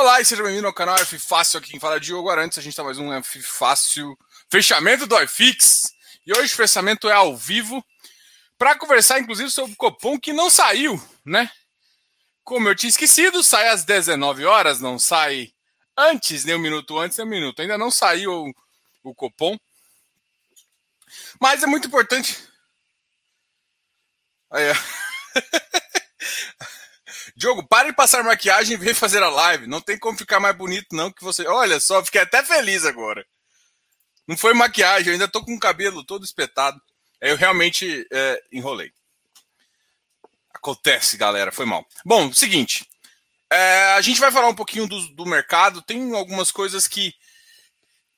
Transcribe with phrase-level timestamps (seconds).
[0.00, 2.56] Olá e seja bem-vindo ao canal F Fácil, aqui quem fala é Diogo Arantes.
[2.56, 4.16] A gente está mais um F Fácil
[4.48, 5.92] fechamento do iFix.
[6.24, 7.84] E hoje o fechamento é ao vivo
[8.56, 11.50] para conversar, inclusive, sobre o Copom que não saiu, né?
[12.44, 15.52] Como eu tinha esquecido, sai às 19 horas, não sai
[15.96, 17.60] antes, nem um minuto antes, nem um minuto.
[17.60, 18.54] Ainda não saiu
[19.02, 19.58] o, o.
[21.40, 22.38] Mas é muito importante.
[24.48, 24.62] Aí,
[27.38, 29.68] Diogo, pare de passar maquiagem e vem fazer a live.
[29.68, 31.46] Não tem como ficar mais bonito, não, que você.
[31.46, 33.24] Olha só, fiquei até feliz agora.
[34.26, 36.80] Não foi maquiagem, eu ainda tô com o cabelo todo espetado.
[37.20, 38.90] Eu realmente é, enrolei.
[40.52, 41.86] Acontece, galera, foi mal.
[42.04, 42.84] Bom, seguinte.
[43.52, 45.80] É, a gente vai falar um pouquinho do, do mercado.
[45.80, 47.14] Tem algumas coisas que.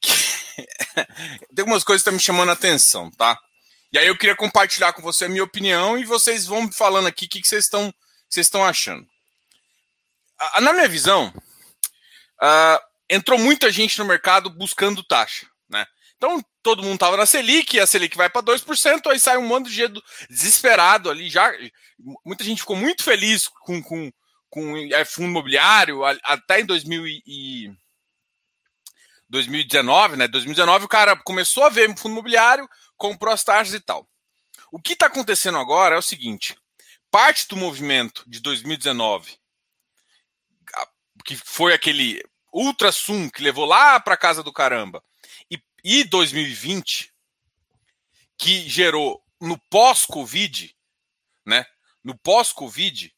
[0.00, 0.12] que...
[1.54, 3.38] tem algumas coisas que estão me chamando a atenção, tá?
[3.92, 7.06] E aí eu queria compartilhar com você a minha opinião e vocês vão me falando
[7.06, 7.92] aqui o que, que vocês estão
[8.30, 9.06] vocês estão achando.
[10.60, 11.34] Na minha visão,
[12.40, 15.46] uh, entrou muita gente no mercado buscando taxa.
[15.68, 15.84] Né?
[16.16, 19.70] Então, todo mundo estava na Selic, a Selic vai para 2%, aí sai um monte
[19.70, 19.88] de
[20.28, 21.28] desesperado ali.
[21.28, 21.50] já
[22.24, 24.10] Muita gente ficou muito feliz com, com,
[24.48, 27.72] com é, fundo imobiliário, até em 2000 e,
[29.28, 30.28] 2019, né?
[30.28, 34.06] 2019 o cara começou a ver fundo imobiliário, comprou as taxas e tal.
[34.72, 36.56] O que está acontecendo agora é o seguinte:
[37.10, 39.38] parte do movimento de 2019,
[41.24, 42.22] que foi aquele
[42.52, 45.02] ultra sum que levou lá para casa do caramba,
[45.50, 47.12] e, e 2020,
[48.38, 50.74] que gerou no pós-Covid,
[51.44, 51.66] né?
[52.02, 53.14] No pós-Covid,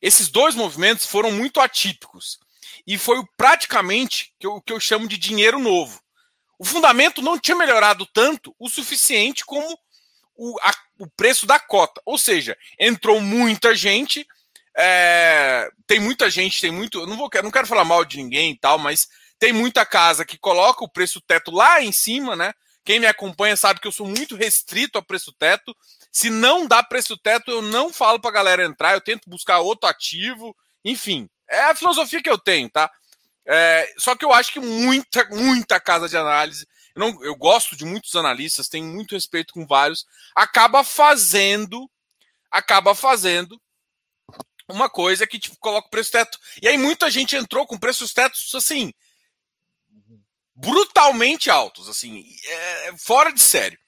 [0.00, 2.38] esses dois movimentos foram muito atípicos.
[2.86, 6.02] E foi praticamente o que eu chamo de dinheiro novo.
[6.58, 9.78] O fundamento não tinha melhorado tanto o suficiente como
[10.34, 10.72] o, a,
[11.04, 12.00] o preço da cota.
[12.04, 14.26] Ou seja, entrou muita gente.
[14.76, 17.06] É, tem muita gente, tem muito.
[17.06, 19.06] Não, vou, não quero falar mal de ninguém e tal, mas
[19.38, 22.52] tem muita casa que coloca o preço teto lá em cima, né?
[22.84, 25.74] Quem me acompanha sabe que eu sou muito restrito a preço teto.
[26.12, 29.60] Se não dá preço teto, eu não falo para a galera entrar, eu tento buscar
[29.60, 30.54] outro ativo.
[30.84, 32.90] Enfim, é a filosofia que eu tenho, tá?
[33.46, 37.76] É, só que eu acho que muita, muita casa de análise eu, não, eu gosto
[37.76, 41.90] de muitos analistas, tenho muito respeito com vários, acaba fazendo,
[42.50, 43.60] acaba fazendo
[44.68, 46.38] uma coisa que tipo, coloca o preço teto.
[46.62, 48.92] E aí muita gente entrou com preços tetos assim
[50.54, 53.78] brutalmente altos, assim, é, fora de sério.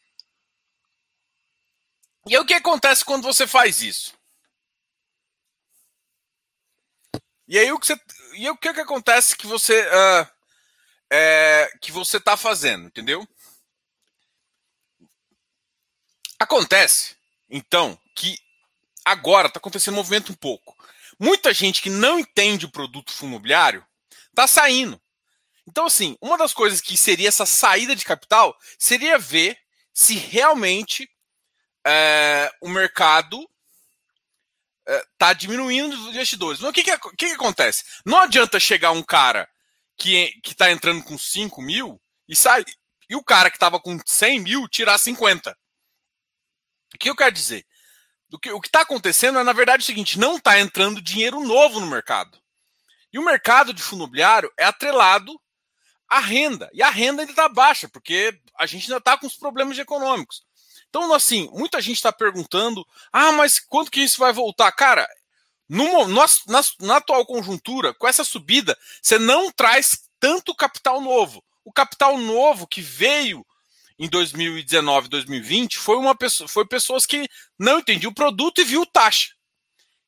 [2.26, 4.14] E aí o que acontece quando você faz isso?
[7.46, 7.94] E aí o que, você,
[8.32, 10.35] e aí, o que, que acontece que você uh,
[11.10, 13.26] é, que você está fazendo, entendeu?
[16.38, 17.16] Acontece,
[17.48, 18.38] então, que
[19.04, 20.76] agora está acontecendo um movimento um pouco.
[21.18, 23.86] Muita gente que não entende o produto fundo imobiliário
[24.28, 25.00] está saindo.
[25.66, 29.58] Então, assim, uma das coisas que seria essa saída de capital seria ver
[29.92, 31.10] se realmente
[31.86, 33.48] é, o mercado
[35.12, 36.60] está é, diminuindo os investidores.
[36.60, 37.84] Mas o que, que, que, que acontece?
[38.04, 39.48] Não adianta chegar um cara
[39.96, 42.64] que, que tá entrando com 5 mil e sai.
[43.08, 45.56] E o cara que estava com 100 mil tirar 50.
[46.94, 47.64] O que eu quero dizer?
[48.40, 51.80] Que, o que está acontecendo é, na verdade, o seguinte: não está entrando dinheiro novo
[51.80, 52.38] no mercado.
[53.12, 55.40] E o mercado de fundo imobiliário é atrelado
[56.08, 56.68] à renda.
[56.72, 60.44] E a renda ainda está baixa, porque a gente ainda está com os problemas econômicos.
[60.88, 64.70] Então, assim, muita gente está perguntando: ah, mas quando que isso vai voltar?
[64.72, 65.08] Cara,
[65.68, 66.26] no, na,
[66.80, 71.42] na atual conjuntura, com essa subida, você não traz tanto capital novo.
[71.64, 73.44] O capital novo que veio
[73.98, 77.28] em 2019, 2020 foi uma pessoa, foi pessoas que
[77.58, 79.34] não entendiam o produto e viu taxa.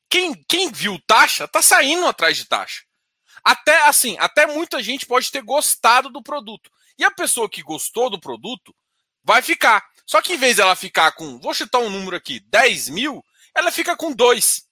[0.08, 2.82] Quem, quem viu taxa está saindo atrás de taxa.
[3.42, 6.70] Até assim, até muita gente pode ter gostado do produto.
[6.98, 8.74] E a pessoa que gostou do produto
[9.22, 9.84] vai ficar.
[10.06, 13.70] Só que em vez dela ficar com, vou chutar um número aqui, 10 mil, ela
[13.70, 14.67] fica com 2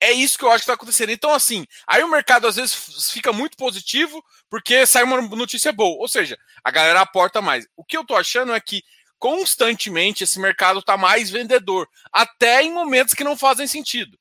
[0.00, 1.10] é isso que eu acho que está acontecendo.
[1.10, 6.00] Então, assim, aí o mercado às vezes fica muito positivo porque sai uma notícia boa.
[6.00, 7.66] Ou seja, a galera aporta mais.
[7.76, 8.82] O que eu tô achando é que
[9.18, 14.18] constantemente esse mercado está mais vendedor, até em momentos que não fazem sentido.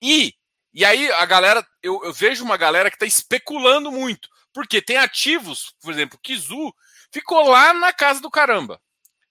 [0.00, 0.34] E,
[0.74, 4.98] e aí a galera, eu, eu vejo uma galera que está especulando muito, porque tem
[4.98, 6.72] ativos, por exemplo, Kizu
[7.10, 8.78] ficou lá na casa do caramba,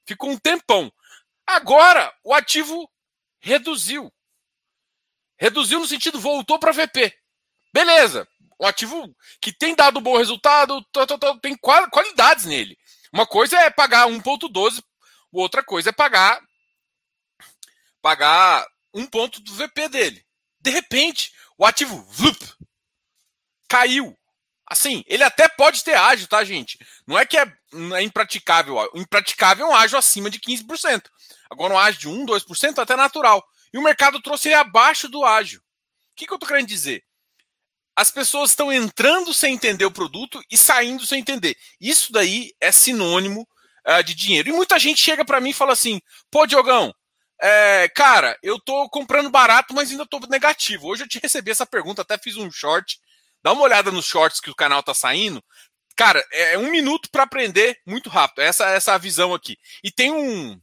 [0.07, 0.91] ficou um tempão.
[1.45, 2.89] Agora o ativo
[3.39, 4.11] reduziu.
[5.37, 7.13] Reduziu no sentido voltou para VP.
[7.73, 8.27] Beleza.
[8.59, 10.85] Um ativo que tem dado bom resultado,
[11.41, 12.77] tem qualidades nele.
[13.11, 14.81] Uma coisa é pagar 1.12,
[15.31, 16.41] outra coisa é pagar
[18.03, 20.23] pagar um ponto do VP dele.
[20.59, 22.37] De repente, o ativo vlup,
[23.69, 24.15] caiu.
[24.67, 26.77] Assim, ele até pode ter ágio, tá, gente?
[27.07, 27.45] Não é que é,
[27.95, 28.77] é impraticável.
[28.93, 31.03] Impraticável é um ágio acima de 15%.
[31.49, 33.43] Agora, um ágio de 1, 2% é até natural.
[33.73, 35.59] E o mercado trouxe ele abaixo do ágio.
[35.59, 37.03] O que, que eu tô querendo dizer?
[37.95, 41.55] As pessoas estão entrando sem entender o produto e saindo sem entender.
[41.79, 43.47] Isso daí é sinônimo
[43.87, 44.49] uh, de dinheiro.
[44.49, 46.93] E muita gente chega para mim e fala assim: pô, Diogão,
[47.41, 50.87] é, cara, eu tô comprando barato, mas ainda tô negativo.
[50.87, 52.99] Hoje eu te recebi essa pergunta, até fiz um short.
[53.43, 55.43] Dá uma olhada nos shorts que o canal tá saindo.
[55.95, 58.41] Cara, é, um minuto para aprender muito rápido.
[58.41, 59.57] Essa essa visão aqui.
[59.83, 60.59] E tem um.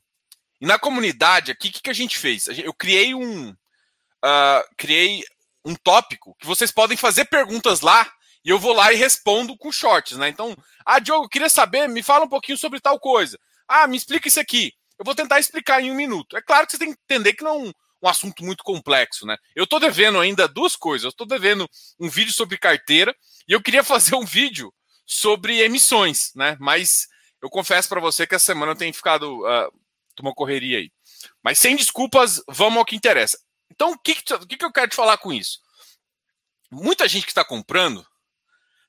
[0.60, 2.46] E na comunidade aqui, o que, que a gente fez?
[2.48, 3.50] Eu criei um.
[3.50, 5.24] Uh, criei
[5.64, 8.10] um tópico que vocês podem fazer perguntas lá
[8.44, 10.28] e eu vou lá e respondo com shorts, né?
[10.28, 13.38] Então, ah, Diogo, queria saber, me fala um pouquinho sobre tal coisa.
[13.68, 14.72] Ah, me explica isso aqui.
[14.98, 16.36] Eu vou tentar explicar em um minuto.
[16.36, 17.72] É claro que você tem que entender que não é um,
[18.02, 19.36] um assunto muito complexo, né?
[19.54, 21.04] Eu estou devendo ainda duas coisas.
[21.04, 21.68] Eu estou devendo
[21.98, 23.14] um vídeo sobre carteira
[23.48, 24.72] e eu queria fazer um vídeo
[25.06, 26.56] sobre emissões, né?
[26.60, 27.06] Mas
[27.42, 29.72] eu confesso para você que essa semana eu tenho ficado uh,
[30.20, 30.92] uma correria aí.
[31.42, 33.38] Mas sem desculpas, vamos ao que interessa.
[33.70, 35.58] Então, o que, que, que eu quero te falar com isso?
[36.70, 38.06] Muita gente que está comprando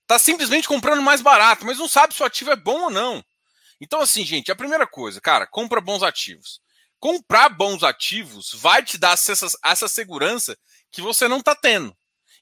[0.02, 3.24] está simplesmente comprando mais barato, mas não sabe se o ativo é bom ou não.
[3.80, 6.62] Então, assim, gente, a primeira coisa, cara, compra bons ativos.
[7.00, 10.56] Comprar bons ativos vai te dar essa, essa segurança
[10.92, 11.96] que você não está tendo.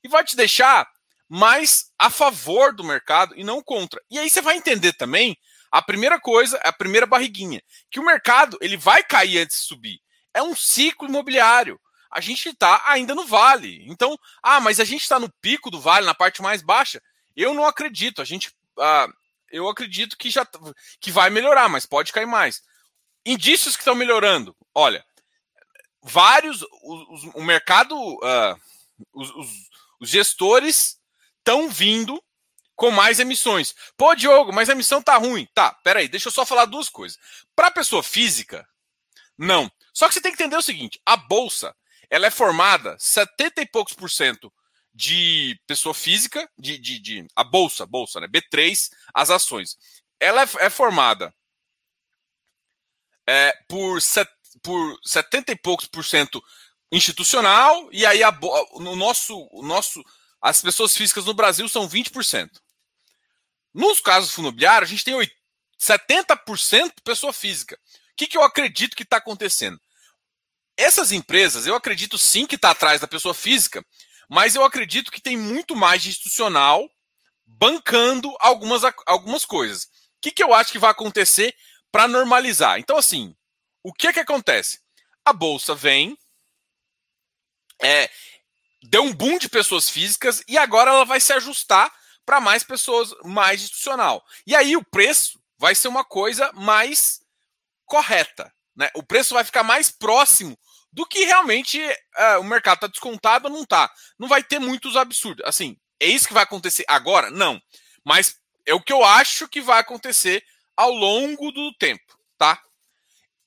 [0.03, 0.89] E vai te deixar
[1.29, 4.01] mais a favor do mercado e não contra.
[4.09, 5.37] E aí você vai entender também
[5.71, 10.01] a primeira coisa, a primeira barriguinha, que o mercado ele vai cair antes de subir.
[10.33, 11.79] É um ciclo imobiliário.
[12.11, 13.85] A gente está ainda no vale.
[13.87, 17.01] Então, ah, mas a gente está no pico do vale, na parte mais baixa.
[17.35, 18.21] Eu não acredito.
[18.21, 19.07] A gente, ah,
[19.51, 20.47] eu acredito que já
[20.99, 22.61] que vai melhorar, mas pode cair mais.
[23.25, 24.55] Indícios que estão melhorando.
[24.73, 25.05] Olha,
[26.01, 28.59] vários, os, o mercado, uh,
[29.13, 29.49] os, os,
[29.99, 30.99] os, gestores
[31.37, 32.23] estão vindo
[32.79, 33.75] com mais emissões.
[33.97, 35.45] Pô, Diogo, mas a emissão tá ruim.
[35.53, 37.19] Tá, peraí, deixa eu só falar duas coisas.
[37.53, 38.65] Para pessoa física,
[39.37, 39.69] não.
[39.93, 41.75] Só que você tem que entender o seguinte: a bolsa
[42.09, 44.51] ela é formada 70 e poucos por cento
[44.93, 48.27] de pessoa física, de, de, de, a bolsa, bolsa, né?
[48.27, 49.77] B3, as ações.
[50.17, 51.35] Ela é, é formada
[53.27, 54.29] é, por, set,
[54.63, 56.41] por 70 e poucos por cento
[56.89, 58.31] institucional, e aí a,
[58.79, 60.01] no nosso, o nosso,
[60.41, 62.49] as pessoas físicas no Brasil são 20%.
[63.79, 65.15] Nos casos fundiários, a gente tem
[65.79, 67.79] 70% pessoa física.
[68.11, 69.79] O que, que eu acredito que está acontecendo?
[70.75, 73.81] Essas empresas, eu acredito sim que está atrás da pessoa física,
[74.29, 76.91] mas eu acredito que tem muito mais institucional
[77.47, 79.85] bancando algumas, algumas coisas.
[79.85, 79.87] O
[80.23, 81.55] que, que eu acho que vai acontecer
[81.89, 82.79] para normalizar?
[82.79, 83.33] Então, assim,
[83.81, 84.81] o que que acontece?
[85.23, 86.17] A bolsa vem,
[87.81, 88.09] é,
[88.83, 91.97] deu um boom de pessoas físicas e agora ela vai se ajustar
[92.29, 94.23] para mais pessoas, mais institucional.
[94.45, 97.21] E aí o preço vai ser uma coisa mais
[97.87, 98.53] correta.
[98.75, 98.87] Né?
[98.93, 100.55] O preço vai ficar mais próximo
[100.93, 101.81] do que realmente
[102.15, 103.91] é, o mercado está descontado ou não está.
[104.19, 105.43] Não vai ter muitos absurdos.
[105.43, 107.31] Assim, é isso que vai acontecer agora?
[107.31, 107.59] Não.
[108.05, 110.43] Mas é o que eu acho que vai acontecer
[110.77, 112.61] ao longo do tempo, tá?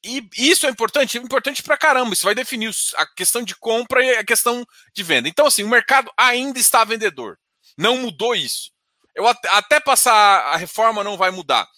[0.04, 2.14] E isso é importante, é importante pra caramba.
[2.14, 5.28] Isso vai definir a questão de compra e a questão de venda.
[5.28, 7.38] Então, assim, o mercado ainda está vendedor.
[7.78, 8.71] Não mudou isso.
[9.14, 10.14] Eu até passar
[10.46, 11.68] a reforma não vai mudar.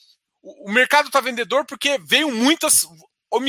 [0.43, 2.87] O mercado está vendedor porque veio muitas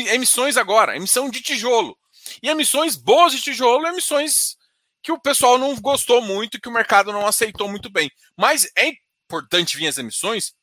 [0.08, 1.98] emissões agora, emissão de tijolo.
[2.42, 4.56] E emissões boas de tijolo, emissões
[5.04, 8.10] que o pessoal não gostou muito, que o mercado não aceitou muito bem.
[8.36, 8.92] Mas é
[9.26, 10.54] importante vir as emissões,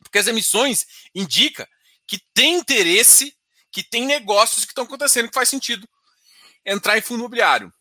[0.00, 0.84] porque as emissões
[1.14, 1.66] indicam
[2.06, 3.34] que tem interesse,
[3.72, 5.88] que tem negócios que estão acontecendo que faz sentido
[6.66, 7.72] entrar em fundo imobiliário.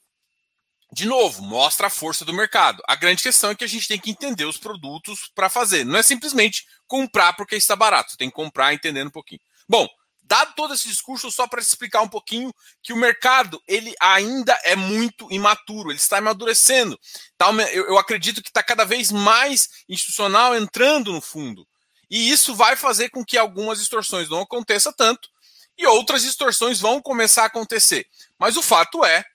[0.93, 2.83] De novo, mostra a força do mercado.
[2.87, 5.83] A grande questão é que a gente tem que entender os produtos para fazer.
[5.83, 8.11] Não é simplesmente comprar porque está barato.
[8.11, 9.41] Você tem que comprar entendendo um pouquinho.
[9.67, 9.89] Bom,
[10.21, 14.75] dado todo esse discurso, só para explicar um pouquinho que o mercado ele ainda é
[14.75, 16.99] muito imaturo, ele está amadurecendo.
[17.39, 21.67] Tá, eu, acredito que está cada vez mais institucional entrando no fundo.
[22.07, 25.27] E isso vai fazer com que algumas distorções não aconteçam tanto
[25.75, 28.05] e outras distorções vão começar a acontecer.
[28.37, 29.25] Mas o fato é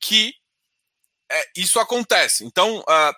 [0.00, 0.40] que
[1.32, 2.44] é, isso acontece.
[2.44, 3.14] Então, uh,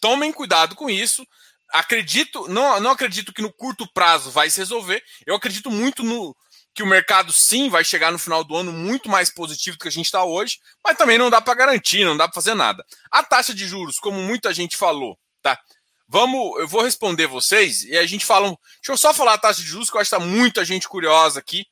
[0.00, 1.26] tomem cuidado com isso.
[1.70, 5.02] Acredito, não, não acredito que no curto prazo vai se resolver.
[5.26, 6.34] Eu acredito muito no,
[6.74, 9.88] que o mercado sim vai chegar no final do ano muito mais positivo do que
[9.88, 12.84] a gente está hoje, mas também não dá para garantir, não dá para fazer nada.
[13.10, 15.58] A taxa de juros, como muita gente falou, tá?
[16.06, 18.48] Vamos, eu vou responder vocês e a gente fala.
[18.48, 20.88] Deixa eu só falar a taxa de juros, que eu acho que está muita gente
[20.88, 21.66] curiosa aqui.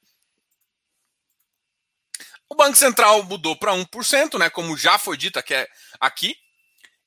[2.49, 4.51] O Banco Central mudou para 1%, né?
[4.51, 5.55] Como já foi dito aqui.
[6.01, 6.37] Aqui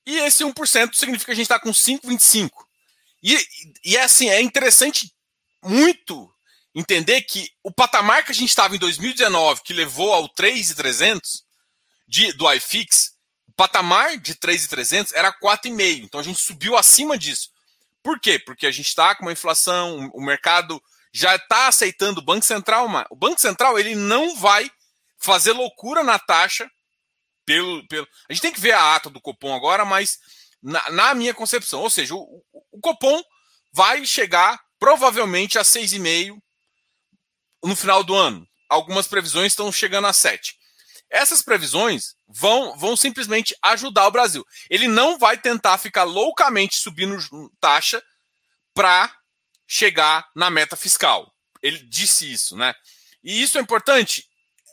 [0.06, 2.52] E esse 1% significa que a gente está com 5,25%.
[3.22, 3.38] E,
[3.84, 5.14] e é assim, é interessante
[5.64, 6.34] muito
[6.74, 11.44] entender que o patamar que a gente estava em 2019, que levou ao 3,300
[12.36, 13.12] do iFix,
[13.48, 16.04] o patamar de 3,300 era 4,5.
[16.04, 17.50] Então a gente subiu acima disso.
[18.02, 18.40] Por quê?
[18.40, 20.82] Porque a gente está com uma inflação, o mercado
[21.12, 22.88] já está aceitando o Banco Central.
[23.10, 24.72] O Banco Central ele não vai
[25.18, 26.70] fazer loucura na taxa.
[27.50, 28.08] Pelo, pelo...
[28.30, 30.20] A gente tem que ver a ata do Copom agora, mas
[30.62, 33.20] na, na minha concepção, ou seja, o, o Copom
[33.74, 36.40] vai chegar provavelmente a 6,5
[37.64, 38.48] no final do ano.
[38.70, 40.56] Algumas previsões estão chegando a 7.
[41.10, 44.46] Essas previsões vão, vão simplesmente ajudar o Brasil.
[44.70, 47.18] Ele não vai tentar ficar loucamente subindo
[47.60, 48.00] taxa
[48.76, 49.12] para
[49.66, 51.34] chegar na meta fiscal.
[51.64, 52.76] Ele disse isso, né?
[53.24, 54.24] E isso é importante?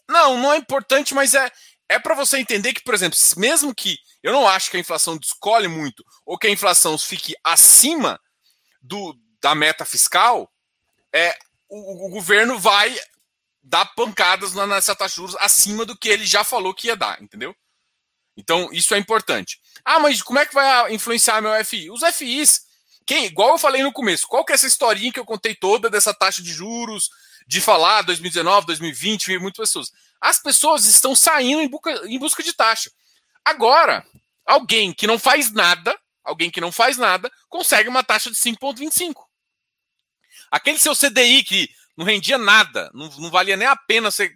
[0.07, 1.51] Não, não é importante, mas é,
[1.89, 5.17] é para você entender que, por exemplo, mesmo que eu não acho que a inflação
[5.17, 8.21] descole muito ou que a inflação fique acima
[8.83, 10.51] do, da meta fiscal,
[11.13, 11.37] é,
[11.69, 12.97] o, o governo vai
[13.63, 17.21] dar pancadas nessa taxa de juros acima do que ele já falou que ia dar,
[17.21, 17.55] entendeu?
[18.37, 19.61] Então, isso é importante.
[19.85, 21.91] Ah, mas como é que vai influenciar meu FI?
[21.91, 22.63] Os FIs,
[23.07, 25.89] quem, igual eu falei no começo, qual que é essa historinha que eu contei toda
[25.89, 27.09] dessa taxa de juros,
[27.47, 29.93] de falar 2019, 2020, muitas pessoas.
[30.21, 32.91] As pessoas estão saindo em busca, em busca de taxa.
[33.45, 34.05] Agora,
[34.45, 39.25] alguém que não faz nada, alguém que não faz nada, consegue uma taxa de 5,25.
[40.51, 44.33] Aquele seu CDI que não rendia nada, não, não valia nem a pena você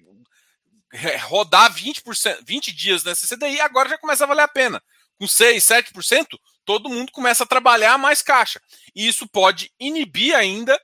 [1.29, 4.83] rodar 20%, 20 dias nessa CDI, agora já começa a valer a pena.
[5.19, 6.27] Com 6, 7%,
[6.65, 8.61] todo mundo começa a trabalhar mais caixa.
[8.95, 10.75] E isso pode inibir ainda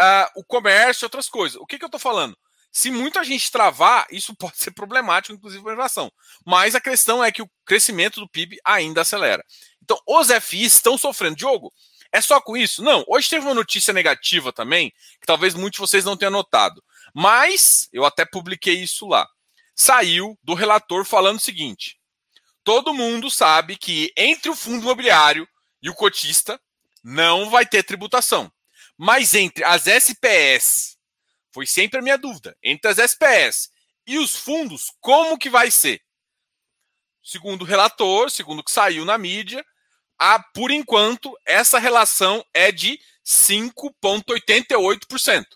[0.00, 1.60] uh, o comércio e outras coisas.
[1.60, 2.36] O que, que eu estou falando?
[2.72, 6.12] Se muita gente travar, isso pode ser problemático, inclusive para a inflação.
[6.44, 9.44] Mas a questão é que o crescimento do PIB ainda acelera.
[9.82, 11.36] Então, os FIs estão sofrendo.
[11.36, 11.72] Diogo,
[12.12, 12.82] é só com isso?
[12.82, 13.04] Não.
[13.08, 16.82] Hoje teve uma notícia negativa também, que talvez muitos de vocês não tenham notado.
[17.14, 19.28] Mas, eu até publiquei isso lá.
[19.74, 21.98] Saiu do relator falando o seguinte:
[22.62, 25.48] todo mundo sabe que entre o fundo imobiliário
[25.82, 26.60] e o cotista
[27.02, 28.52] não vai ter tributação.
[28.96, 30.98] Mas entre as SPS,
[31.52, 33.70] foi sempre a minha dúvida, entre as SPS
[34.06, 36.00] e os fundos, como que vai ser?
[37.22, 39.62] Segundo o relator, segundo o que saiu na mídia,
[40.18, 45.46] a, por enquanto, essa relação é de 5,88%.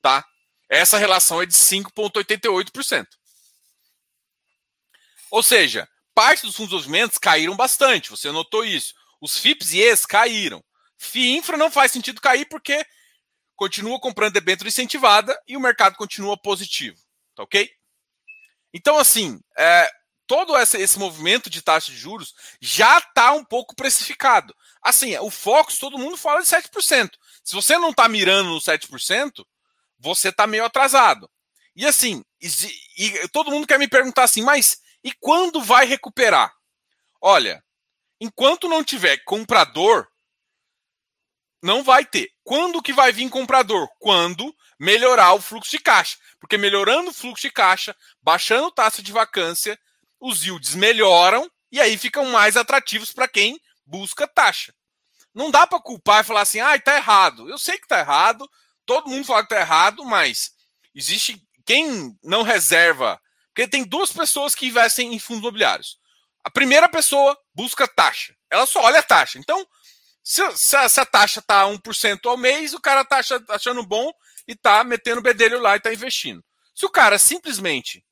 [0.00, 0.24] Tá?
[0.68, 3.06] Essa relação é de 5,88%.
[5.30, 8.94] Ou seja, parte dos fundos de investimentos caíram bastante, você notou isso.
[9.20, 10.62] Os FIPS e ES caíram.
[10.98, 12.84] FIINFRA não faz sentido cair porque
[13.62, 16.98] continua comprando debênture incentivada e o mercado continua positivo.
[17.32, 17.70] Tá ok?
[18.74, 19.88] Então, assim, é,
[20.26, 24.52] todo esse, esse movimento de taxa de juros já está um pouco precificado.
[24.82, 27.10] Assim, o Fox, todo mundo fala de 7%.
[27.44, 29.46] Se você não está mirando no 7%,
[29.96, 31.30] você está meio atrasado.
[31.76, 32.48] E assim, e,
[32.98, 36.52] e, todo mundo quer me perguntar assim, mas e quando vai recuperar?
[37.20, 37.62] Olha,
[38.20, 40.08] enquanto não tiver comprador,
[41.62, 42.30] não vai ter.
[42.42, 43.88] Quando que vai vir comprador?
[44.00, 46.18] Quando melhorar o fluxo de caixa.
[46.40, 49.78] Porque melhorando o fluxo de caixa, baixando taxa de vacância,
[50.20, 54.74] os yields melhoram e aí ficam mais atrativos para quem busca taxa.
[55.32, 57.48] Não dá para culpar e falar assim, ah, está errado.
[57.48, 58.48] Eu sei que está errado,
[58.84, 60.50] todo mundo fala que está errado, mas
[60.94, 63.20] existe quem não reserva.
[63.48, 65.98] Porque tem duas pessoas que investem em fundos imobiliários.
[66.44, 68.34] A primeira pessoa busca taxa.
[68.50, 69.38] Ela só olha a taxa.
[69.38, 69.64] Então,
[70.22, 74.12] se, se, se a, taxa está 1% ao mês, o cara está achando bom
[74.46, 76.44] e está metendo o bedelho lá e está investindo.
[76.74, 78.04] Se o cara simplesmente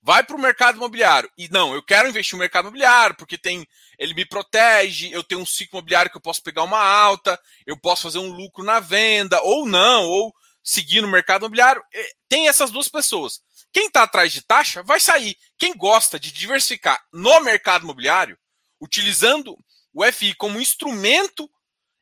[0.00, 3.66] vai para o mercado imobiliário e não, eu quero investir no mercado imobiliário porque tem,
[3.98, 7.78] ele me protege, eu tenho um ciclo imobiliário que eu posso pegar uma alta, eu
[7.78, 10.32] posso fazer um lucro na venda ou não, ou
[10.62, 11.82] seguir no mercado imobiliário.
[11.92, 13.40] É, tem essas duas pessoas.
[13.72, 15.36] Quem está atrás de taxa vai sair.
[15.58, 18.38] Quem gosta de diversificar no mercado imobiliário,
[18.80, 19.56] utilizando
[19.98, 21.50] o FI como instrumento,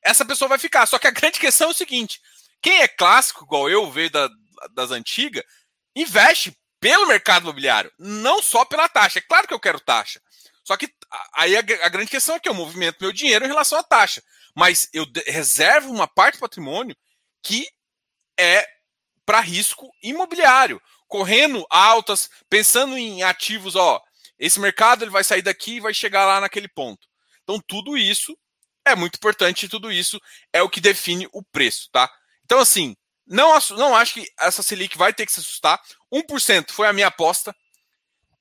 [0.03, 0.85] essa pessoa vai ficar.
[0.85, 2.21] Só que a grande questão é o seguinte:
[2.61, 4.29] quem é clássico, igual eu, veio da,
[4.73, 5.43] das antigas,
[5.95, 9.19] investe pelo mercado imobiliário, não só pela taxa.
[9.19, 10.21] É claro que eu quero taxa.
[10.63, 10.93] Só que
[11.35, 14.23] aí a, a grande questão é que eu movimento meu dinheiro em relação à taxa.
[14.55, 16.95] Mas eu reservo uma parte do patrimônio
[17.43, 17.67] que
[18.39, 18.67] é
[19.25, 24.01] para risco imobiliário, correndo altas, pensando em ativos, ó,
[24.39, 27.07] esse mercado ele vai sair daqui e vai chegar lá naquele ponto.
[27.47, 28.37] Então tudo isso
[28.85, 30.21] é muito importante e tudo isso
[30.53, 32.11] é o que define o preço, tá?
[32.45, 35.81] Então assim, não, não acho que essa Selic vai ter que se assustar.
[36.13, 37.55] 1% foi a minha aposta.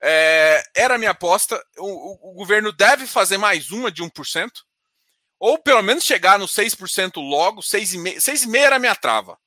[0.02, 1.64] É, era a minha aposta.
[1.78, 4.52] O, o, o, governo deve fazer mais uma de 1%,
[5.40, 7.62] ou pelo menos chegar no 6% logo.
[7.62, 9.38] 6,5%, 6,5% era a minha trava.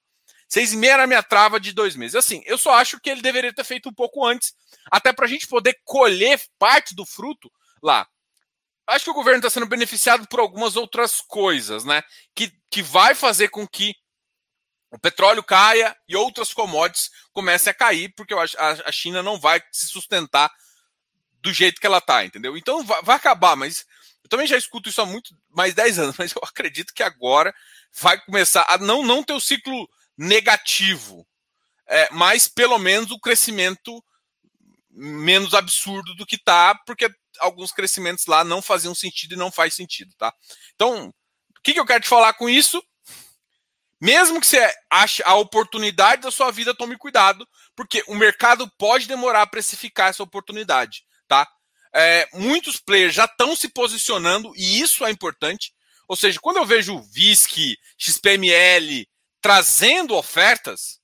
[0.51, 2.17] 6,5% era a minha trava de dois meses.
[2.17, 4.55] Assim, eu só acho que ele deveria ter feito um pouco antes,
[4.91, 7.51] até para a gente poder colher parte do fruto
[7.81, 8.09] lá.
[8.89, 12.03] Acho que o governo está sendo beneficiado por algumas outras coisas, né?
[12.35, 13.95] Que, que vai fazer com que
[14.91, 19.39] o petróleo caia e outras commodities comecem a cair, porque eu acho a China não
[19.39, 20.51] vai se sustentar
[21.43, 22.57] do jeito que ela está, entendeu?
[22.57, 23.85] Então vai, vai, acabar, mas
[24.25, 27.55] eu também já escuto isso há muito mais 10 anos, mas eu acredito que agora
[27.93, 31.27] vai começar a não, não ter o ciclo negativo,
[31.87, 34.03] é, mas pelo menos o crescimento
[34.91, 39.75] menos absurdo do que está, porque alguns crescimentos lá não faziam sentido e não faz
[39.75, 40.33] sentido, tá?
[40.75, 42.83] Então, o que, que eu quero te falar com isso?
[44.01, 49.09] Mesmo que você ache a oportunidade da sua vida, tome cuidado, porque o mercado pode
[49.09, 51.49] demorar a precificar essa oportunidade, tá?
[51.93, 55.73] É, muitos players já estão se posicionando e isso é importante.
[56.07, 59.07] Ou seja, quando eu vejo VISC, XPML
[59.41, 60.98] trazendo ofertas,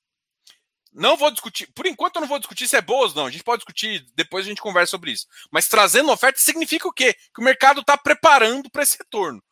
[0.94, 3.44] não vou discutir, por enquanto eu não vou discutir se é boas não, a gente
[3.44, 5.26] pode discutir, depois a gente conversa sobre isso.
[5.50, 7.14] Mas trazendo ofertas significa o quê?
[7.34, 9.42] Que o mercado está preparando para esse retorno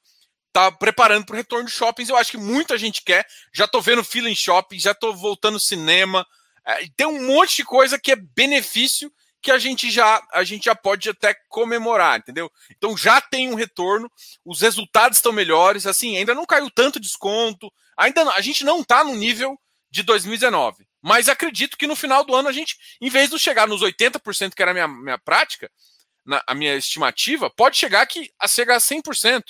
[0.52, 2.10] tá preparando para o retorno de shoppings.
[2.10, 3.26] Eu acho que muita gente quer.
[3.52, 6.26] Já tô vendo fila em shopping, já tô voltando cinema.
[6.64, 10.66] É, tem um monte de coisa que é benefício que a gente já a gente
[10.66, 12.48] já pode até comemorar, entendeu?
[12.70, 14.08] Então já tem um retorno,
[14.44, 18.82] os resultados estão melhores, assim, ainda não caiu tanto desconto, ainda não, a gente não
[18.82, 19.58] está no nível
[19.90, 20.86] de 2019.
[21.02, 24.54] Mas acredito que no final do ano a gente, em vez de chegar nos 80%
[24.54, 25.70] que era a minha, minha prática,
[26.24, 29.42] na, a minha estimativa, pode chegar aqui a chegar a 100%.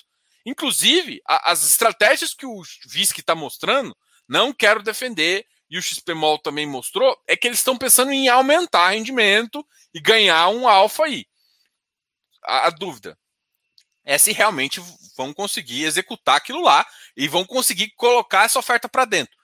[0.47, 3.94] Inclusive, a, as estratégias que o VISC está mostrando,
[4.26, 8.90] não quero defender, e o XPMOL também mostrou, é que eles estão pensando em aumentar
[8.90, 11.26] rendimento e ganhar um alfa aí.
[12.44, 13.18] A, a dúvida
[14.04, 14.80] é se realmente
[15.16, 16.87] vão conseguir executar aquilo lá
[17.17, 19.34] e vão conseguir colocar essa oferta para dentro.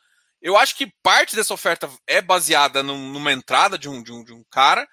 [0.40, 4.22] Eu acho que parte dessa oferta é baseada num, numa entrada de um, de um,
[4.22, 4.88] de um cara.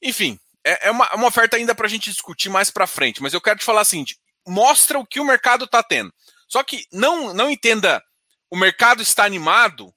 [0.00, 3.34] Enfim, é, é uma, uma, oferta ainda para a gente discutir mais para frente, mas
[3.34, 6.12] eu quero te falar seguinte: mostra o que o mercado está tendo.
[6.48, 8.02] Só que não, não entenda,
[8.50, 9.92] o mercado está animado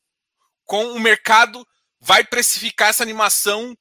[0.63, 1.65] com o mercado
[1.99, 3.77] vai precificar essa animação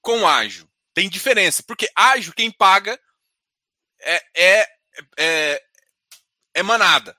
[0.00, 0.68] com ágil.
[0.92, 2.98] Tem diferença, porque ágil quem paga
[4.00, 4.68] é, é,
[5.18, 5.62] é,
[6.54, 7.16] é manada.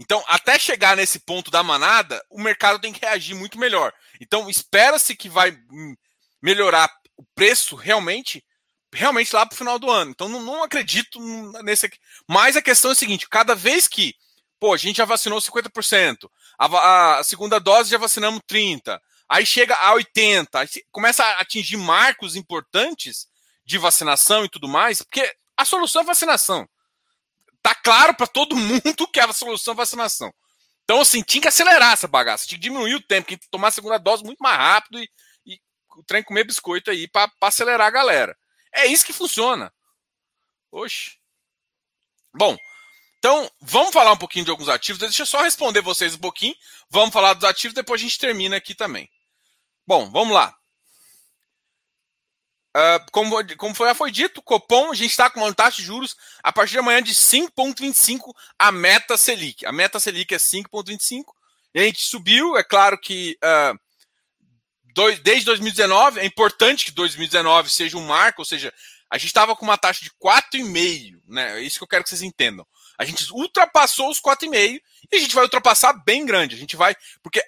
[0.00, 3.92] Então, até chegar nesse ponto da manada, o mercado tem que reagir muito melhor.
[4.20, 5.56] Então, espera-se que vai
[6.42, 8.42] melhorar o preço realmente
[8.92, 10.10] realmente lá para o final do ano.
[10.10, 11.20] Então não, não, acredito
[11.62, 11.98] nesse aqui.
[12.28, 14.14] Mas a questão é a seguinte: cada vez que,
[14.58, 19.74] pô, a gente já vacinou 50%, a, a segunda dose já vacinamos 30%, aí chega
[19.76, 23.26] a 80%, aí começa a atingir marcos importantes
[23.64, 26.68] de vacinação e tudo mais, porque a solução é vacinação.
[27.70, 30.34] Tá claro para todo mundo que a solução é vacinação.
[30.82, 33.68] Então, assim, tinha que acelerar essa bagaça, tinha que diminuir o tempo, tinha que tomar
[33.68, 35.08] a segunda dose muito mais rápido e,
[35.46, 35.60] e
[35.96, 38.36] o trem comer biscoito aí para acelerar a galera.
[38.74, 39.72] É isso que funciona.
[40.72, 41.16] Oxe.
[42.34, 42.58] Bom,
[43.18, 44.98] então vamos falar um pouquinho de alguns ativos.
[44.98, 46.56] Deixa eu só responder vocês um pouquinho.
[46.90, 49.08] Vamos falar dos ativos, depois a gente termina aqui também.
[49.86, 50.52] Bom, vamos lá.
[52.76, 56.16] Uh, como, como foi, foi dito, Copom, a gente está com uma taxa de juros
[56.40, 59.66] a partir de amanhã de 5,25 a meta Selic.
[59.66, 61.24] A meta Selic é 5,25
[61.74, 62.56] e a gente subiu.
[62.56, 63.78] É claro que uh,
[64.94, 68.72] dois, desde 2019, é importante que 2019 seja um marco, ou seja,
[69.10, 71.58] a gente estava com uma taxa de 4,5, né?
[71.58, 72.64] É isso que eu quero que vocês entendam.
[72.96, 74.80] A gente ultrapassou os 4,5
[75.10, 76.54] e a gente vai ultrapassar bem grande.
[76.54, 76.94] A gente vai.
[77.20, 77.42] Porque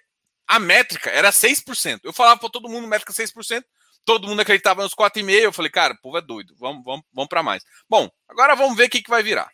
[0.48, 2.00] a métrica era 6%.
[2.02, 3.62] Eu falava para todo mundo métrica 6%,
[4.04, 5.30] todo mundo acreditava nos 4,5%.
[5.30, 7.64] Eu falei, cara, o povo é doido, vamos, vamos, vamos para mais.
[7.88, 9.50] Bom, agora vamos ver o que, que vai virar.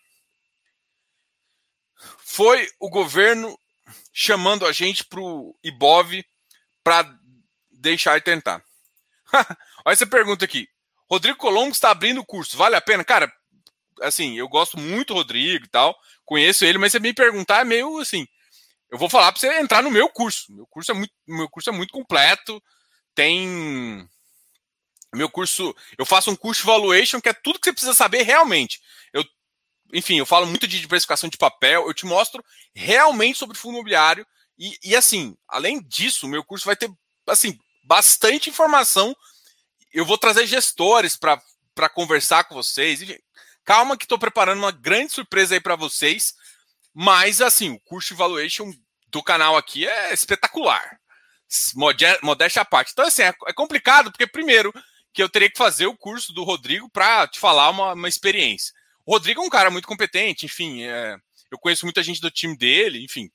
[2.18, 3.58] Foi o governo
[4.12, 6.24] chamando a gente para o IBOV
[6.84, 7.08] para
[7.70, 8.62] deixar e tentar.
[9.84, 10.68] Olha essa pergunta aqui.
[11.10, 12.56] Rodrigo Colombo está abrindo o curso.
[12.56, 13.04] Vale a pena?
[13.04, 13.32] Cara,
[14.02, 15.96] assim, eu gosto muito do Rodrigo e tal.
[16.24, 18.26] Conheço ele, mas você me perguntar é meio assim.
[18.90, 20.52] Eu vou falar para você entrar no meu curso.
[20.52, 22.62] Meu curso é muito, meu curso é muito completo.
[23.14, 24.08] Tem
[25.14, 28.22] meu curso, eu faço um curso de valuation que é tudo que você precisa saber
[28.22, 28.80] realmente.
[29.12, 29.24] Eu,
[29.92, 32.44] enfim, eu falo muito de diversificação de papel, eu te mostro
[32.74, 34.26] realmente sobre fundo imobiliário
[34.58, 36.90] e, e assim, além disso, meu curso vai ter
[37.26, 39.16] assim bastante informação.
[39.92, 43.00] Eu vou trazer gestores para conversar com vocês.
[43.64, 46.34] Calma que estou preparando uma grande surpresa aí para vocês.
[46.92, 48.72] Mas, assim, o curso de valuation
[49.08, 50.98] do canal aqui é espetacular.
[52.22, 52.92] Modéstia à parte.
[52.92, 54.72] Então, assim, é, é complicado, porque, primeiro,
[55.12, 58.72] que eu teria que fazer o curso do Rodrigo para te falar uma, uma, experiência.
[59.04, 61.16] O Rodrigo é um cara muito competente, enfim, é,
[61.50, 63.30] eu conheço muita gente do time dele, enfim.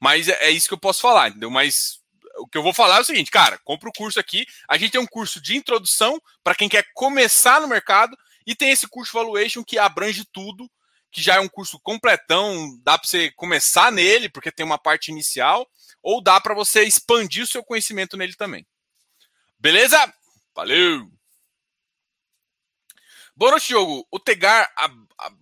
[0.00, 1.50] Mas é, é, isso que eu posso falar, entendeu?
[1.50, 2.00] Mas
[2.38, 4.46] o que eu vou falar é o seguinte, cara, compra o curso aqui.
[4.68, 8.70] A gente tem um curso de introdução para quem quer começar no mercado e tem
[8.70, 10.70] esse curso Valuation que abrange tudo,
[11.12, 15.10] que já é um curso completão, dá para você começar nele, porque tem uma parte
[15.10, 15.68] inicial,
[16.02, 18.66] ou dá para você expandir o seu conhecimento nele também.
[19.58, 19.98] Beleza?
[20.54, 21.08] Valeu!
[23.36, 24.06] Boa noite, jogo.
[24.10, 24.70] O Tegar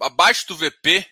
[0.00, 1.04] abaixo do VP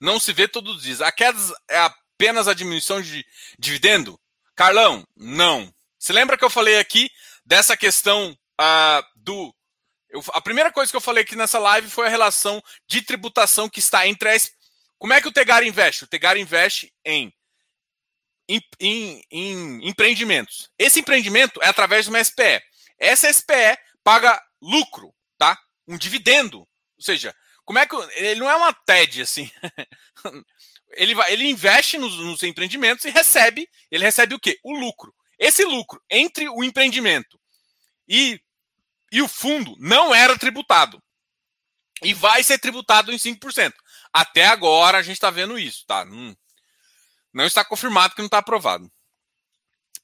[0.00, 1.00] não se vê todos os dias.
[1.00, 3.24] A queda é apenas a diminuição de
[3.58, 4.20] dividendo?
[4.54, 5.72] Carlão, não.
[5.98, 7.10] Você lembra que eu falei aqui
[7.44, 9.54] dessa questão uh, do.
[10.10, 13.68] Eu, a primeira coisa que eu falei aqui nessa live foi a relação de tributação
[13.68, 14.52] que está entre as.
[14.98, 16.04] Como é que o Tegar investe?
[16.04, 17.32] O Tegar investe em,
[18.48, 20.70] em, em, em empreendimentos.
[20.78, 22.62] Esse empreendimento é através de uma SPE.
[23.02, 25.58] Essa SPE paga lucro, tá?
[25.88, 26.60] Um dividendo.
[26.60, 27.34] Ou seja,
[27.64, 27.96] como é que.
[28.14, 29.50] Ele não é uma TED, assim.
[30.94, 33.68] ele, vai, ele investe nos, nos empreendimentos e recebe.
[33.90, 34.56] Ele recebe o quê?
[34.62, 35.12] O lucro.
[35.36, 37.40] Esse lucro entre o empreendimento
[38.08, 38.40] e,
[39.10, 41.02] e o fundo não era tributado.
[42.04, 43.72] E vai ser tributado em 5%.
[44.12, 46.04] Até agora a gente está vendo isso, tá?
[46.04, 46.36] Hum,
[47.34, 48.88] não está confirmado que não está aprovado.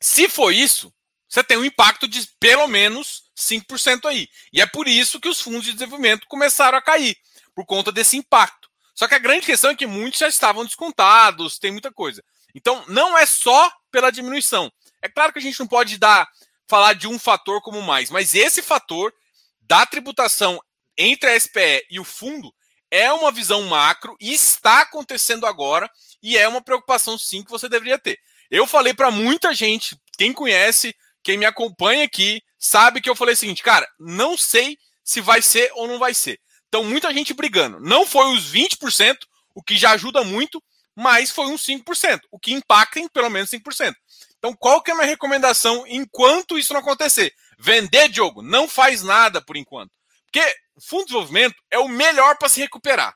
[0.00, 0.92] Se for isso,
[1.28, 4.28] você tem um impacto de pelo menos 5% aí.
[4.52, 7.16] E é por isso que os fundos de desenvolvimento começaram a cair
[7.54, 8.68] por conta desse impacto.
[8.94, 12.22] Só que a grande questão é que muitos já estavam descontados, tem muita coisa.
[12.54, 14.72] Então, não é só pela diminuição.
[15.02, 16.26] É claro que a gente não pode dar
[16.66, 19.12] falar de um fator como mais, mas esse fator
[19.60, 20.60] da tributação
[20.96, 22.52] entre a SPE e o fundo
[22.90, 25.90] é uma visão macro e está acontecendo agora
[26.22, 28.18] e é uma preocupação sim que você deveria ter.
[28.50, 33.34] Eu falei para muita gente, quem conhece, quem me acompanha aqui, sabe que eu falei
[33.34, 36.38] o seguinte, cara, não sei se vai ser ou não vai ser.
[36.68, 37.80] Então, muita gente brigando.
[37.80, 39.16] Não foi os 20%,
[39.54, 40.62] o que já ajuda muito,
[40.94, 43.94] mas foi uns 5%, o que impacta em pelo menos 5%.
[44.36, 47.32] Então, qual que é a minha recomendação enquanto isso não acontecer?
[47.58, 49.90] Vender, Diogo, não faz nada por enquanto.
[50.24, 53.14] Porque fundo de desenvolvimento é o melhor para se recuperar.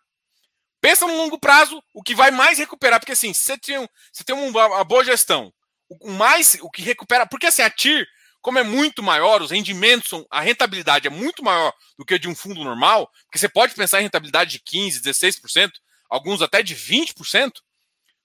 [0.81, 4.35] Pensa no longo prazo, o que vai mais recuperar, porque assim, você tem, você tem
[4.35, 5.53] uma boa gestão,
[6.01, 8.07] o mais, o que recupera, porque assim, a TIR
[8.43, 12.35] como é muito maior, os rendimentos, a rentabilidade é muito maior do que de um
[12.35, 15.71] fundo normal, porque você pode pensar em rentabilidade de 15%, 16%,
[16.11, 17.53] alguns até de 20%.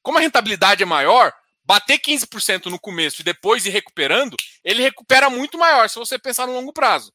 [0.01, 1.31] Como a rentabilidade é maior,
[1.63, 6.47] bater 15% no começo e depois ir recuperando, ele recupera muito maior se você pensar
[6.47, 7.13] no longo prazo,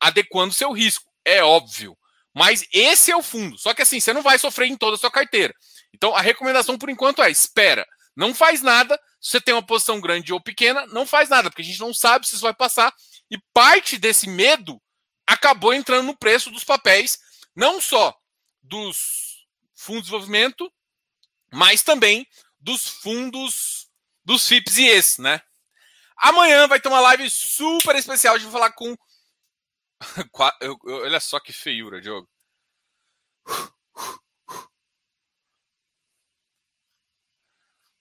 [0.00, 1.94] adequando seu risco, é óbvio.
[2.32, 3.58] Mas esse é o fundo.
[3.58, 5.54] Só que assim, você não vai sofrer em toda a sua carteira.
[5.92, 10.02] Então a recomendação por enquanto é: espera, não faz nada, se você tem uma posição
[10.02, 12.94] grande ou pequena, não faz nada, porque a gente não sabe se isso vai passar.
[13.30, 14.78] E parte desse medo
[15.26, 17.18] acabou entrando no preço dos papéis,
[17.56, 18.14] não só
[18.62, 20.70] dos fundos de desenvolvimento,
[21.50, 22.28] mas também
[22.60, 23.88] dos fundos
[24.22, 25.40] dos FIPS e esse, né?
[26.18, 28.34] Amanhã vai ter uma live super especial.
[28.34, 28.94] A gente vai falar com.
[30.84, 32.28] Olha só que feiura, Diogo.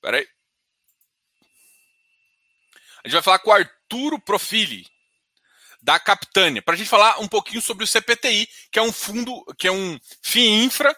[0.02, 0.28] Peraí.
[3.04, 4.88] A gente vai falar com o Arturo Profili,
[5.82, 9.44] da Capitânia, para a gente falar um pouquinho sobre o CPTI, que é um fundo,
[9.58, 10.96] que é um FII Infra.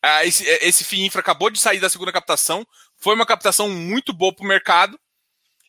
[0.00, 2.64] Ah, esse, esse FII Infra acabou de sair da segunda captação,
[2.96, 4.98] foi uma captação muito boa para o mercado.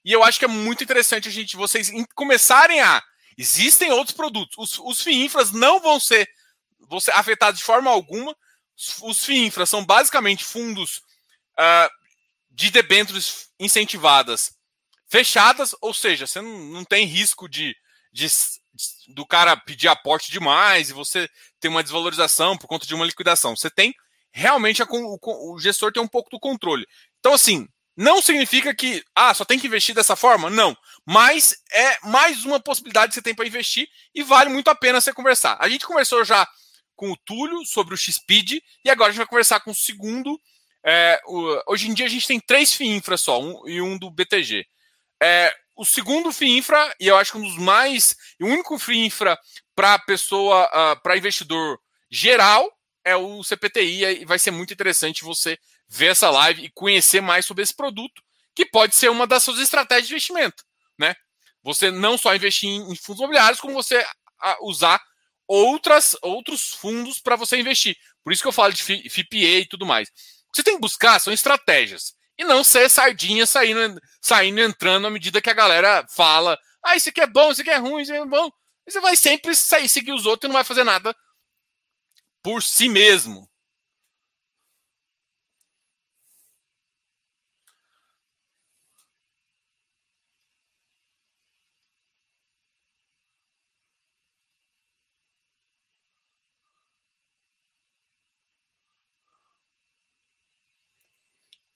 [0.05, 3.03] E eu acho que é muito interessante a gente, vocês começarem a.
[3.35, 4.55] Existem outros produtos.
[4.59, 6.29] Os, os FII Infras não vão ser,
[6.79, 8.35] vão ser afetados de forma alguma.
[8.77, 11.01] Os, os FII Infras são basicamente fundos
[11.57, 11.89] uh,
[12.51, 14.60] de debêntures incentivadas
[15.11, 17.75] fechadas, ou seja, você não, não tem risco de,
[18.13, 18.27] de,
[19.09, 23.53] do cara pedir aporte demais e você ter uma desvalorização por conta de uma liquidação.
[23.53, 23.93] Você tem
[24.31, 25.19] realmente a, o,
[25.53, 26.87] o gestor tem um pouco do controle.
[27.19, 30.49] Então, assim, não significa que ah, só tem que investir dessa forma?
[30.49, 30.77] Não.
[31.05, 35.01] Mas é mais uma possibilidade que você tem para investir e vale muito a pena
[35.01, 35.57] você conversar.
[35.59, 36.47] A gente conversou já
[36.95, 40.39] com o Túlio sobre o XPID e agora a gente vai conversar com o segundo.
[40.85, 44.09] É, o, hoje em dia a gente tem três FIINFRA só um, e um do
[44.09, 44.65] BTG.
[45.21, 48.15] É, o segundo FII Infra, e eu acho que um dos mais.
[48.39, 49.39] O único FII Infra
[49.75, 51.79] para pessoa, uh, para investidor
[52.09, 52.71] geral,
[53.05, 55.57] é o CPTI, e vai ser muito interessante você
[55.87, 58.21] ver essa live e conhecer mais sobre esse produto,
[58.55, 60.63] que pode ser uma das suas estratégias de investimento.
[60.99, 61.15] Né?
[61.63, 64.03] Você não só investir em, fundos imobiliários, como você
[64.61, 65.01] usar
[65.47, 67.95] outras, outros fundos para você investir.
[68.23, 70.09] Por isso que eu falo de FIPA e tudo mais.
[70.09, 75.07] O que você tem que buscar são estratégias e não ser sardinha saindo, saindo entrando
[75.07, 76.57] à medida que a galera fala.
[76.83, 78.49] Ah, isso aqui é bom, isso aqui é ruim, isso aqui é bom.
[78.87, 81.15] Você vai sempre sair, seguir os outros e não vai fazer nada
[82.43, 83.50] por si mesmo.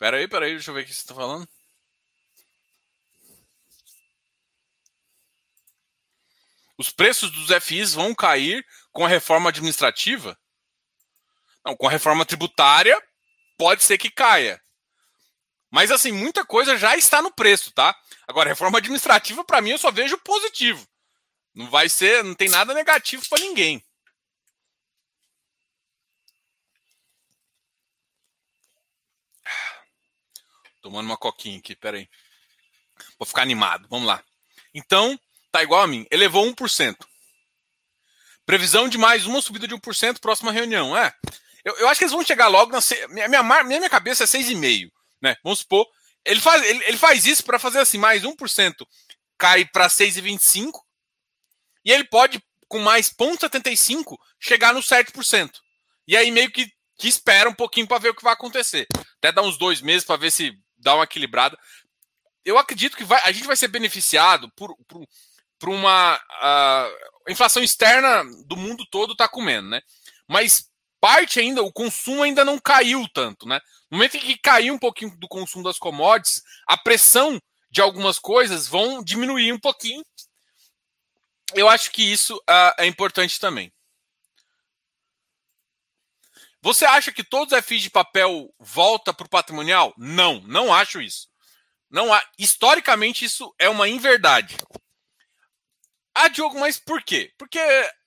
[0.05, 1.49] Pera aí, pera aí, deixa eu ver o que você está falando.
[6.77, 10.39] Os preços dos FIs vão cair com a reforma administrativa?
[11.65, 12.95] Não, com a reforma tributária,
[13.57, 14.61] pode ser que caia.
[15.71, 17.99] Mas, assim, muita coisa já está no preço, tá?
[18.27, 20.87] Agora, reforma administrativa, para mim, eu só vejo positivo.
[21.51, 23.83] Não vai ser, não tem nada negativo para ninguém.
[30.85, 32.07] Tomando uma coquinha aqui, peraí.
[33.17, 34.23] Vou ficar animado, vamos lá.
[34.71, 35.19] Então,
[35.51, 36.05] tá igual a mim.
[36.11, 36.95] Elevou 1%.
[38.45, 40.95] Previsão de mais uma subida de 1% próxima reunião.
[40.95, 41.11] É.
[41.63, 42.77] Eu, eu acho que eles vão chegar logo na.
[43.09, 44.91] Minha, minha, minha cabeça é 6,5.
[45.19, 45.35] Né?
[45.43, 45.87] Vamos supor.
[46.23, 48.85] Ele faz, ele, ele faz isso para fazer assim, mais 1%
[49.39, 50.71] cai para 6,25.
[51.83, 55.49] E ele pode, com mais 0,75, chegar no 7%.
[56.07, 58.85] E aí meio que, que espera um pouquinho para ver o que vai acontecer.
[59.17, 61.57] Até dar uns dois meses para ver se dá uma equilibrada.
[62.45, 65.03] Eu acredito que vai, a gente vai ser beneficiado por, por,
[65.59, 69.81] por uma uh, inflação externa do mundo todo está comendo, né?
[70.27, 70.69] Mas
[71.01, 73.59] parte ainda, o consumo ainda não caiu tanto, né?
[73.89, 77.39] No momento em que caiu um pouquinho do consumo das commodities, a pressão
[77.71, 80.03] de algumas coisas vão diminuir um pouquinho.
[81.55, 83.71] Eu acho que isso uh, é importante também.
[86.65, 89.93] Você acha que todos os FIs de papel volta para o patrimonial?
[89.95, 91.27] Não, não acho isso.
[91.91, 94.57] Não há, historicamente isso é uma inverdade.
[96.15, 97.31] Ah, Diogo, mas por quê?
[97.37, 97.59] Porque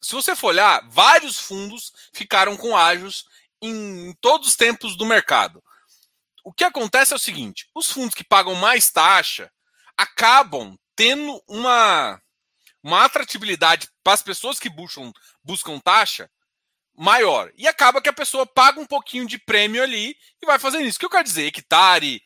[0.03, 3.25] se você for olhar, vários fundos ficaram com ágios
[3.63, 5.63] em todos os tempos do mercado.
[6.43, 9.53] O que acontece é o seguinte: os fundos que pagam mais taxa
[9.97, 12.21] acabam tendo uma,
[12.83, 15.13] uma atratividade para as pessoas que buscam,
[15.45, 16.29] buscam taxa
[16.99, 17.53] maior.
[17.57, 20.97] E acaba que a pessoa paga um pouquinho de prêmio ali e vai fazendo isso.
[20.97, 21.47] O que eu quero dizer?
[21.47, 22.21] Hectare,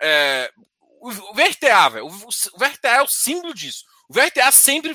[0.00, 0.52] é,
[1.00, 3.84] o, VRTA, velho, o, o VRTA é o símbolo disso.
[4.08, 4.94] O VRTA sempre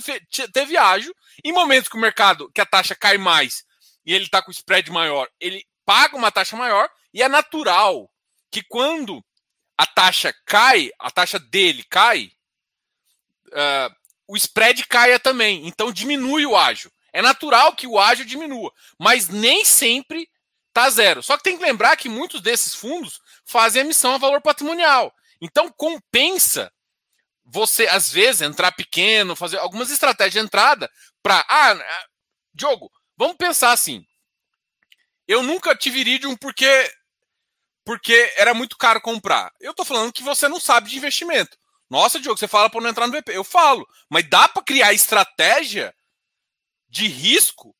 [0.52, 1.16] teve ágio.
[1.44, 3.64] Em momentos que o mercado, que a taxa cai mais
[4.06, 8.12] e ele está com spread maior, ele paga uma taxa maior e é natural
[8.52, 9.24] que quando
[9.78, 12.30] a taxa cai, a taxa dele cai,
[13.48, 13.96] uh,
[14.28, 15.66] o spread caia também.
[15.68, 16.92] Então diminui o ágio.
[17.14, 20.28] É natural que o ágio diminua, mas nem sempre
[20.74, 21.22] tá zero.
[21.22, 25.14] Só que tem que lembrar que muitos desses fundos fazem emissão a valor patrimonial.
[25.40, 26.74] Então compensa
[27.46, 30.90] você, às vezes, entrar pequeno, fazer algumas estratégias de entrada
[31.22, 31.46] para.
[31.48, 32.06] Ah,
[32.54, 34.04] Diogo, vamos pensar assim.
[35.28, 36.92] Eu nunca tive Iridium porque
[37.86, 39.52] porque era muito caro comprar.
[39.60, 41.58] Eu estou falando que você não sabe de investimento.
[41.90, 43.36] Nossa, Diogo, você fala para não entrar no VP.
[43.36, 45.94] Eu falo, mas dá para criar estratégia
[46.94, 47.76] de risco,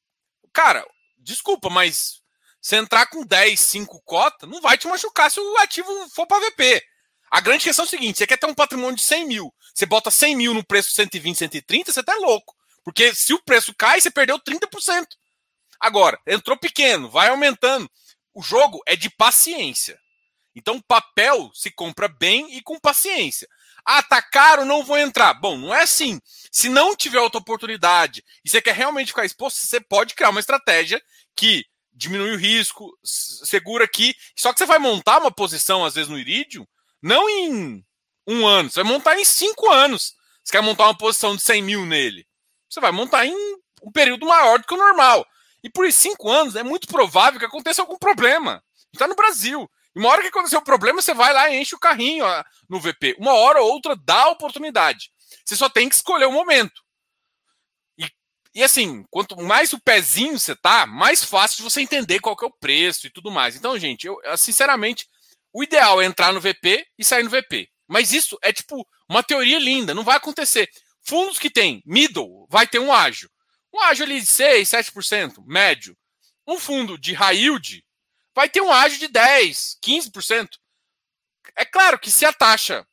[0.52, 0.84] cara,
[1.20, 2.20] desculpa, mas
[2.60, 6.44] você entrar com 10, 5 cota, não vai te machucar se o ativo for para
[6.44, 6.84] VP.
[7.30, 9.86] A grande questão é o seguinte: você quer ter um patrimônio de 100 mil, você
[9.86, 12.56] bota 100 mil no preço 120, 130, você tá louco.
[12.84, 15.06] Porque se o preço cai, você perdeu 30%.
[15.80, 17.88] Agora, entrou pequeno, vai aumentando.
[18.34, 20.00] O jogo é de paciência.
[20.56, 23.48] Então, papel se compra bem e com paciência.
[24.32, 25.34] Caro, não vou entrar.
[25.34, 26.20] Bom, não é assim.
[26.52, 30.40] Se não tiver outra oportunidade e você quer realmente ficar exposto, você pode criar uma
[30.40, 31.02] estratégia
[31.36, 34.16] que diminui o risco, segura aqui.
[34.38, 36.66] Só que você vai montar uma posição, às vezes, no Iridium,
[37.02, 37.86] não em
[38.28, 40.16] um ano, você vai montar em cinco anos.
[40.44, 42.26] Você quer montar uma posição de 100 mil nele.
[42.70, 43.36] Você vai montar em
[43.82, 45.26] um período maior do que o normal.
[45.64, 48.62] E por cinco anos é muito provável que aconteça algum problema.
[48.92, 49.70] Está no Brasil.
[49.96, 52.26] Uma hora que acontecer o problema, você vai lá e enche o carrinho
[52.68, 53.16] no VP.
[53.20, 55.12] Uma hora ou outra dá oportunidade.
[55.46, 56.82] Você só tem que escolher o momento.
[57.98, 58.08] E,
[58.56, 62.44] e assim, quanto mais o pezinho você tá, mais fácil de você entender qual que
[62.44, 63.56] é o preço e tudo mais.
[63.56, 65.08] Então, gente, eu sinceramente,
[65.54, 67.70] o ideal é entrar no VP e sair no VP.
[67.88, 70.68] Mas isso é tipo uma teoria linda, não vai acontecer.
[71.06, 73.30] Fundos que tem middle vai ter um ágio.
[73.72, 75.96] Um ágio ali de 6, 7%, médio.
[76.48, 77.84] Um fundo de high yield
[78.36, 80.50] vai ter um ágio de 10, 15%.
[81.56, 82.86] É claro que se a taxa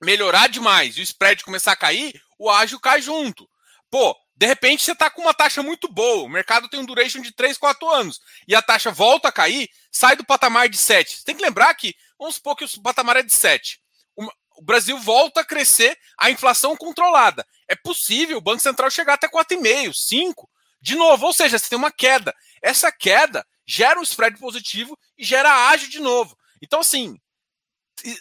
[0.00, 3.48] melhorar demais e o spread começar a cair, o ágio cai junto.
[3.90, 7.20] Pô, de repente você está com uma taxa muito boa, o mercado tem um duration
[7.20, 11.16] de 3, 4 anos, e a taxa volta a cair, sai do patamar de 7.
[11.16, 13.80] Você tem que lembrar que, vamos supor que o patamar é de 7.
[14.16, 17.46] O Brasil volta a crescer a inflação controlada.
[17.68, 21.78] É possível o Banco Central chegar até 4,5, 5, de novo, ou seja, você tem
[21.78, 22.34] uma queda.
[22.60, 26.36] Essa queda gera um spread positivo e gera ágio de novo.
[26.60, 27.18] Então, assim,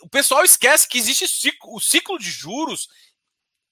[0.02, 2.88] o pessoal esquece que existe ciclo, o ciclo de juros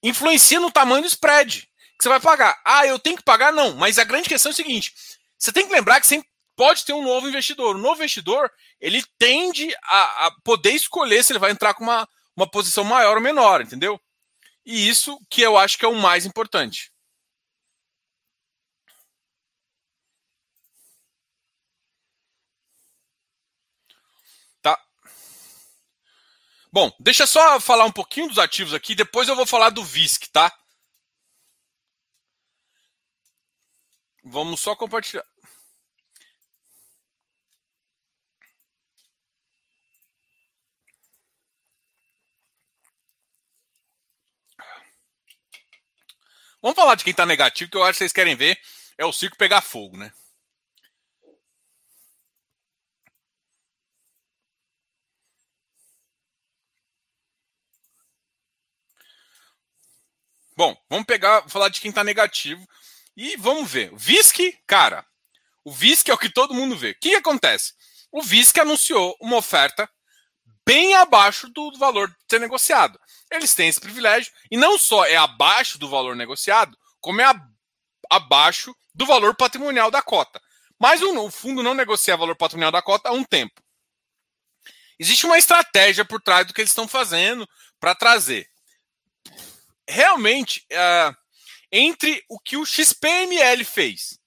[0.02, 1.62] influencia no tamanho do spread
[1.96, 2.60] que você vai pagar.
[2.66, 3.50] Ah, eu tenho que pagar?
[3.50, 3.74] Não.
[3.76, 4.94] Mas a grande questão é o seguinte:
[5.38, 7.76] você tem que lembrar que sempre pode ter um novo investidor.
[7.76, 12.06] O novo investidor ele tende a, a poder escolher se ele vai entrar com uma,
[12.36, 13.98] uma posição maior ou menor, entendeu?
[14.66, 16.92] E isso que eu acho que é o mais importante.
[26.72, 30.28] Bom, deixa só falar um pouquinho dos ativos aqui, depois eu vou falar do VISC,
[30.30, 30.56] tá?
[34.22, 35.24] Vamos só compartilhar.
[46.62, 48.60] Vamos falar de quem está negativo, que eu acho que vocês querem ver
[48.98, 50.12] é o circo pegar fogo, né?
[60.60, 62.68] Bom, vamos pegar, falar de quem está negativo
[63.16, 63.94] e vamos ver.
[63.94, 65.06] O VISC, cara,
[65.64, 66.90] o VISC é o que todo mundo vê.
[66.90, 67.72] O que, que acontece?
[68.12, 69.88] O VISC anunciou uma oferta
[70.66, 73.00] bem abaixo do valor ser negociado.
[73.30, 77.34] Eles têm esse privilégio e não só é abaixo do valor negociado, como é a,
[78.10, 80.42] abaixo do valor patrimonial da cota.
[80.78, 83.62] Mas o, o fundo não negocia valor patrimonial da cota há um tempo.
[84.98, 87.48] Existe uma estratégia por trás do que eles estão fazendo
[87.80, 88.46] para trazer.
[89.90, 91.14] Realmente, uh,
[91.72, 94.18] entre o que o XPML fez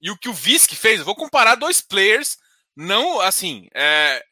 [0.00, 2.36] e o que o VISC fez, eu vou comparar dois players,
[2.76, 3.68] não assim.
[3.74, 4.22] É,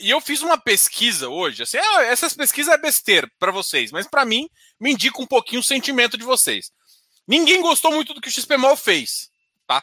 [0.00, 4.06] e eu fiz uma pesquisa hoje, assim, ah, essas pesquisas é besteira para vocês, mas
[4.06, 4.48] para mim
[4.78, 6.70] me indica um pouquinho o sentimento de vocês.
[7.26, 9.28] Ninguém gostou muito do que o XPMOL fez,
[9.66, 9.82] tá?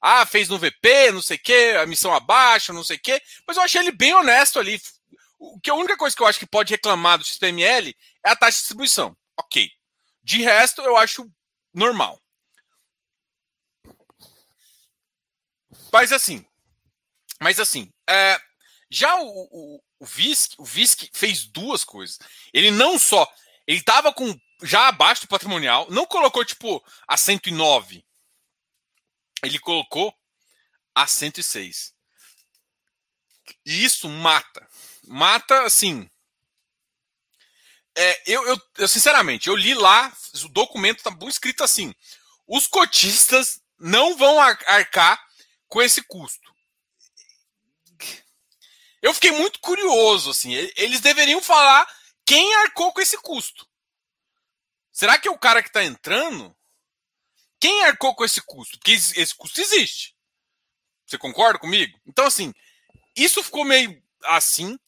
[0.00, 3.20] Ah, fez no VP, não sei o quê, a missão abaixo, não sei o quê,
[3.46, 4.80] mas eu achei ele bem honesto ali.
[5.38, 8.36] O que a única coisa que eu acho que pode reclamar do XPML é a
[8.36, 9.16] taxa de distribuição.
[9.36, 9.70] Ok.
[10.26, 11.32] De resto, eu acho
[11.72, 12.20] normal.
[15.92, 16.44] Mas assim,
[17.40, 18.36] mas assim, é,
[18.90, 20.06] já o, o, o
[20.58, 22.18] o fez duas coisas.
[22.52, 23.24] Ele não só,
[23.68, 28.04] ele estava com já abaixo do patrimonial, não colocou tipo a 109.
[29.44, 30.12] Ele colocou
[30.92, 31.94] a 106.
[33.64, 34.68] E isso mata.
[35.06, 36.10] Mata assim.
[37.98, 40.12] É, eu, eu, eu, sinceramente, eu li lá,
[40.44, 41.94] o documento tá bom escrito assim:
[42.46, 45.24] os cotistas não vão arcar
[45.66, 46.54] com esse custo.
[49.00, 50.52] Eu fiquei muito curioso, assim.
[50.76, 51.86] Eles deveriam falar
[52.24, 53.66] quem arcou com esse custo.
[54.92, 56.56] Será que é o cara que está entrando?
[57.60, 58.78] Quem arcou com esse custo?
[58.78, 60.14] Porque esse custo existe.
[61.06, 61.98] Você concorda comigo?
[62.06, 62.52] Então, assim,
[63.14, 64.78] isso ficou meio assim.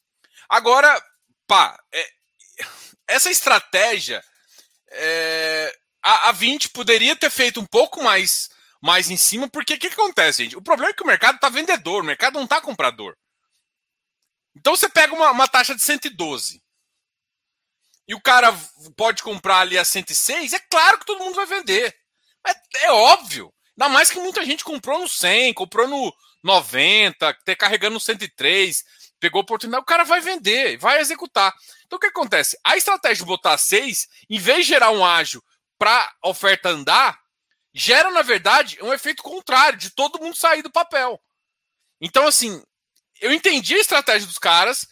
[0.49, 1.01] Agora,
[1.47, 2.13] pá, é,
[3.09, 4.23] essa estratégia,
[4.91, 9.79] é, a, a 20 poderia ter feito um pouco mais, mais em cima, porque o
[9.79, 10.57] que, que, acontece, gente?
[10.57, 13.17] O problema é que o mercado está vendedor, o mercado não está comprador.
[14.55, 16.63] Então você pega uma, uma taxa de 112
[18.07, 18.53] e o cara
[18.97, 21.95] pode comprar ali a 106, é claro que todo mundo vai vender.
[22.47, 23.53] É, é óbvio.
[23.79, 28.85] Ainda mais que muita gente comprou no 100, comprou no 90, ter carregando no 103,
[29.21, 31.55] pegou oportunidade, o cara vai vender, vai executar.
[31.87, 32.59] Então o que acontece?
[32.65, 35.43] A estratégia de botar 6, em vez de gerar um ágio
[35.79, 37.19] para a oferta andar,
[37.73, 41.21] gera, na verdade, um efeito contrário, de todo mundo sair do papel.
[42.01, 42.63] Então, assim,
[43.21, 44.87] eu entendi a estratégia dos caras,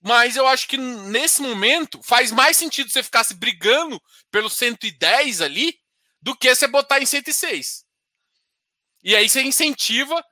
[0.00, 4.00] mas eu acho que nesse momento faz mais sentido você ficar se brigando
[4.30, 5.78] pelo 110 ali
[6.22, 7.84] do que você botar em 106.
[9.02, 10.24] E aí você incentiva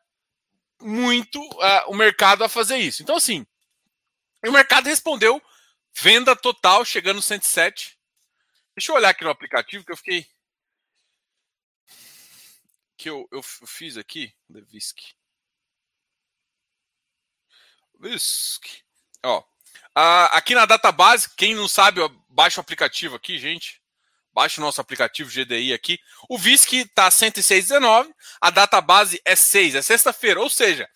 [0.81, 3.03] muito uh, o mercado a fazer isso.
[3.03, 3.47] Então, assim,
[4.47, 5.43] o mercado respondeu
[5.95, 7.99] venda total, chegando no 107.
[8.77, 10.27] Deixa eu olhar aqui no aplicativo que eu fiquei.
[12.97, 14.99] Que eu, eu fiz aqui, Levisk.
[17.99, 18.67] Visk.
[19.25, 19.45] Ó,
[20.33, 23.83] aqui na database, quem não sabe, baixa o aplicativo aqui, gente.
[24.39, 25.99] Baixa o nosso aplicativo GDI aqui.
[26.29, 28.09] O VISC está 106,19,
[28.41, 30.41] a database é 6, é sexta-feira.
[30.41, 30.89] Ou seja,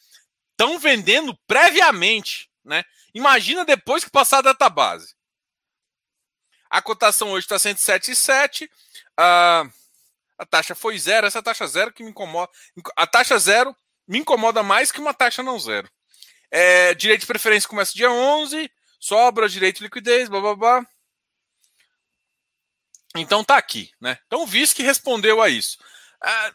[0.53, 2.85] estão vendendo previamente, né?
[3.13, 5.17] Imagina depois que passar a database.
[6.71, 8.71] A cotação hoje está 107,7.
[9.17, 9.65] A,
[10.39, 11.27] a taxa foi zero.
[11.27, 12.49] Essa taxa zero que me incomoda.
[12.95, 13.77] A taxa zero
[14.07, 15.91] me incomoda mais que uma taxa não zero.
[16.49, 18.71] É, direito de preferência começa dia 11.
[19.01, 20.87] sobra, direito de liquidez, blá blá blá.
[23.17, 24.19] Então tá aqui, né?
[24.27, 25.79] Então o VISC respondeu a isso.
[26.23, 26.53] Ah,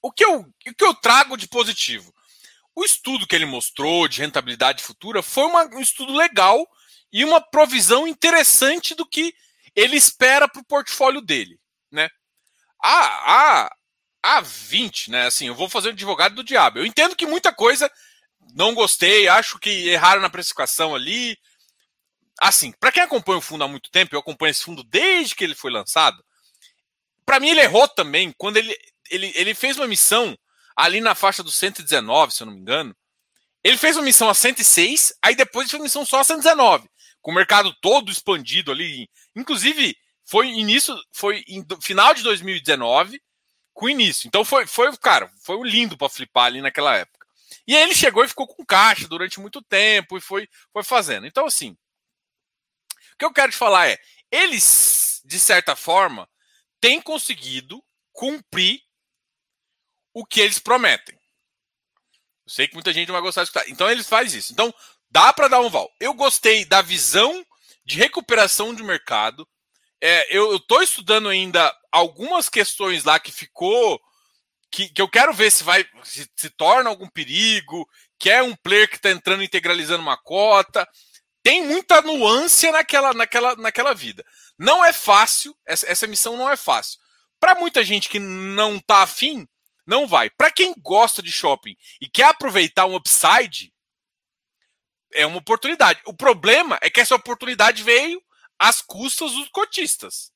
[0.00, 2.14] o, que eu, o que eu trago de positivo?
[2.74, 6.64] O estudo que ele mostrou de rentabilidade futura foi uma, um estudo legal
[7.12, 9.34] e uma provisão interessante do que
[9.74, 11.58] ele espera para o portfólio dele,
[11.90, 12.08] né?
[12.80, 13.76] A, a,
[14.22, 15.26] a 20, né?
[15.26, 16.78] Assim, eu vou fazer o advogado do diabo.
[16.78, 17.90] Eu entendo que muita coisa
[18.54, 21.36] não gostei, acho que erraram na precificação ali.
[22.40, 25.44] Assim, para quem acompanha o fundo há muito tempo, eu acompanho esse fundo desde que
[25.44, 26.22] ele foi lançado.
[27.26, 28.76] Para mim, ele errou também quando ele,
[29.10, 30.36] ele, ele fez uma missão
[30.76, 32.96] ali na faixa do 119, se eu não me engano.
[33.64, 36.88] Ele fez uma missão a 106, aí depois fez uma missão só a 119
[37.20, 39.08] com o mercado todo expandido ali.
[39.36, 43.20] Inclusive, foi início, foi em final de 2019
[43.74, 44.26] com início.
[44.26, 47.26] Então foi, foi cara, foi lindo para flipar ali naquela época.
[47.66, 51.26] E aí ele chegou e ficou com caixa durante muito tempo e foi, foi fazendo.
[51.26, 51.76] Então, assim,
[53.18, 53.98] que eu quero te falar é,
[54.30, 56.28] eles, de certa forma,
[56.80, 58.80] têm conseguido cumprir
[60.14, 61.14] o que eles prometem.
[61.14, 63.68] Eu sei que muita gente não vai gostar de escutar.
[63.68, 64.52] Então eles fazem isso.
[64.52, 64.74] Então,
[65.10, 65.90] dá para dar um val.
[66.00, 67.44] Eu gostei da visão
[67.84, 69.46] de recuperação de mercado.
[70.00, 74.00] É, eu estou estudando ainda algumas questões lá que ficou.
[74.70, 77.88] Que, que eu quero ver se vai se, se torna algum perigo,
[78.18, 80.86] que é um player que está entrando integralizando uma cota.
[81.48, 84.22] Tem muita nuance naquela, naquela, naquela vida.
[84.58, 87.00] Não é fácil, essa, essa missão não é fácil.
[87.40, 89.48] Para muita gente que não está afim,
[89.86, 90.28] não vai.
[90.28, 93.72] Para quem gosta de shopping e quer aproveitar um upside,
[95.14, 96.02] é uma oportunidade.
[96.04, 98.22] O problema é que essa oportunidade veio
[98.58, 100.30] às custas dos cotistas.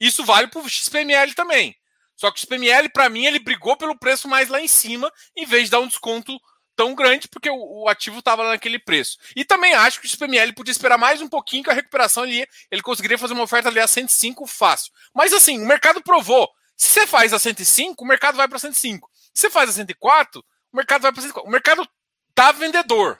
[0.00, 1.76] Isso vale para o XPML também.
[2.16, 5.44] Só que o XPML, para mim, ele brigou pelo preço mais lá em cima, em
[5.44, 6.40] vez de dar um desconto
[6.76, 9.18] tão grande, porque o, o ativo estava naquele preço.
[9.34, 12.46] E também acho que o XPML podia esperar mais um pouquinho que a recuperação ali,
[12.70, 14.92] ele conseguiria fazer uma oferta ali a 105 fácil.
[15.14, 16.50] Mas assim, o mercado provou.
[16.76, 19.08] Se você faz a 105, o mercado vai para 105.
[19.32, 21.48] Se você faz a 104, o mercado vai para 104.
[21.48, 21.88] O mercado
[22.34, 23.18] tá vendedor.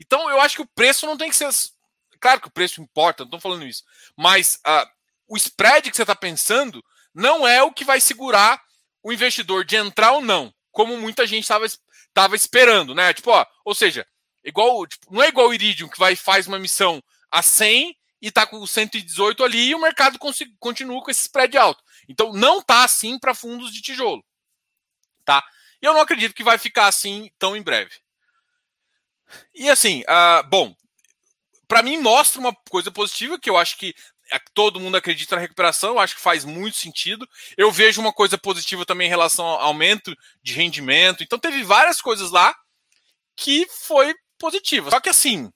[0.00, 1.48] Então, eu acho que o preço não tem que ser.
[2.20, 3.82] Claro que o preço importa, não estou falando isso.
[4.16, 4.88] Mas uh,
[5.28, 6.84] o spread que você está pensando
[7.14, 8.62] não é o que vai segurar
[9.02, 11.66] o investidor de entrar ou não, como muita gente estava
[12.34, 13.12] esperando, né?
[13.12, 14.06] Tipo, ó, ou seja,
[14.44, 18.28] igual, tipo, não é igual o Iridium que vai faz uma missão a 100 e
[18.28, 20.18] está com 118 ali e o mercado
[20.58, 21.82] continua com esse spread alto.
[22.08, 24.24] Então não tá assim para fundos de tijolo,
[25.24, 25.42] tá?
[25.80, 27.90] Eu não acredito que vai ficar assim tão em breve.
[29.54, 30.74] E assim, uh, bom,
[31.66, 33.94] para mim mostra uma coisa positiva que eu acho que
[34.54, 37.28] todo mundo acredita na recuperação, acho que faz muito sentido.
[37.56, 41.22] Eu vejo uma coisa positiva também em relação ao aumento de rendimento.
[41.22, 42.54] Então teve várias coisas lá
[43.36, 44.90] que foi positiva.
[44.90, 45.50] Só que assim,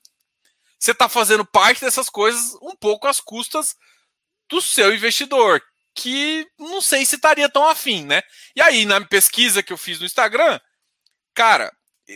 [0.79, 3.75] você está fazendo parte dessas coisas um pouco às custas
[4.49, 5.61] do seu investidor,
[5.95, 8.23] que não sei se estaria tão afim, né?
[8.55, 10.61] E aí, na pesquisa que eu fiz no Instagram,
[11.35, 11.73] cara,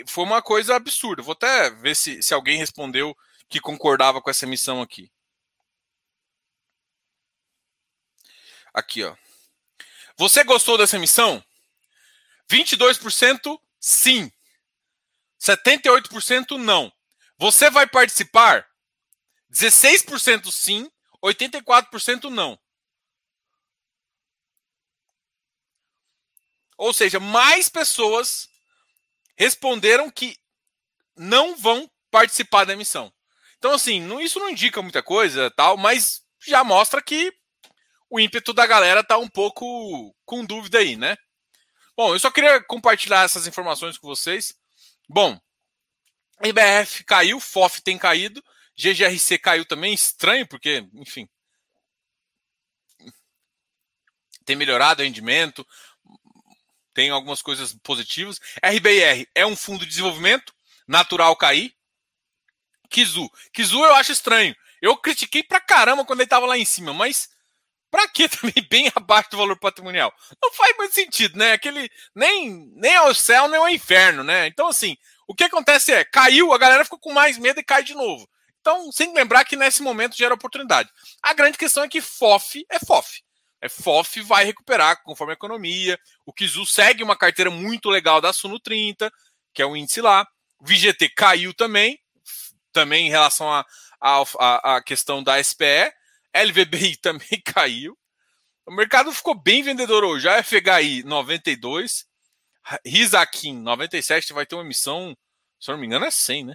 [0.07, 1.23] foi uma coisa absurda.
[1.23, 3.17] Vou até ver se, se alguém respondeu
[3.49, 5.11] que concordava com essa missão aqui.
[8.73, 9.17] Aqui, ó.
[10.17, 11.45] Você gostou dessa missão?
[12.51, 14.31] 22% sim.
[15.41, 16.93] 78% não.
[17.39, 18.69] Você vai participar?
[19.51, 20.91] 16% sim,
[21.23, 22.59] 84% não.
[26.77, 28.49] Ou seja, mais pessoas
[29.37, 30.37] responderam que
[31.17, 33.13] não vão participar da emissão.
[33.59, 37.33] Então, assim, isso não indica muita coisa, tal, mas já mostra que
[38.11, 41.17] o ímpeto da galera tá um pouco com dúvida aí, né?
[41.97, 44.55] Bom, eu só queria compartilhar essas informações com vocês.
[45.09, 45.41] Bom,
[46.43, 48.43] IBF caiu, FOF tem caído,
[48.77, 51.29] GGRC caiu também, estranho, porque, enfim,
[54.45, 55.67] tem melhorado o rendimento,
[56.93, 58.41] tem algumas coisas positivas.
[58.65, 60.53] RBR é um fundo de desenvolvimento,
[60.89, 61.73] natural cair.
[62.89, 63.31] Kizu.
[63.53, 64.57] Kizu eu acho estranho.
[64.83, 67.29] Eu critiquei pra caramba quando ele tava lá em cima, mas
[67.91, 70.13] pra que também bem abaixo do valor patrimonial?
[70.43, 71.53] Não faz muito sentido, né?
[71.53, 74.47] Aquele nem nem ao céu nem ao inferno, né?
[74.47, 77.83] Então assim, o que acontece é, caiu, a galera ficou com mais medo e cai
[77.83, 78.29] de novo.
[78.61, 80.91] Então, sem lembrar que nesse momento gera oportunidade.
[81.23, 83.23] A grande questão é que FOF é FOF
[83.61, 85.99] é, FOF vai recuperar conforme a economia.
[86.25, 89.13] O Kizu segue uma carteira muito legal da Suno 30,
[89.53, 90.27] que é o índice lá.
[90.59, 91.99] O VGT caiu também,
[92.73, 93.65] também em relação à
[94.01, 95.93] a, a, a, questão da SPE.
[96.35, 97.97] LVBI também caiu.
[98.67, 100.29] O mercado ficou bem vendedor hoje.
[100.29, 102.07] A FHI 92,
[102.87, 105.17] Risakin 97 vai ter uma emissão,
[105.59, 106.55] se eu não me engano, é 100, né?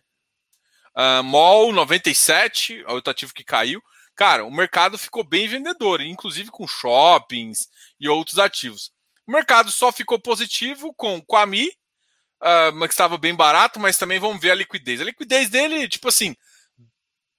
[0.98, 3.82] Uh, MOL 97, outro ativo que caiu.
[4.16, 7.68] Cara, o mercado ficou bem vendedor, inclusive com shoppings
[8.00, 8.94] e outros ativos.
[9.28, 11.68] O mercado só ficou positivo com o Ami,
[12.42, 15.02] uh, que estava bem barato, mas também vamos ver a liquidez.
[15.02, 16.34] A liquidez dele, tipo assim,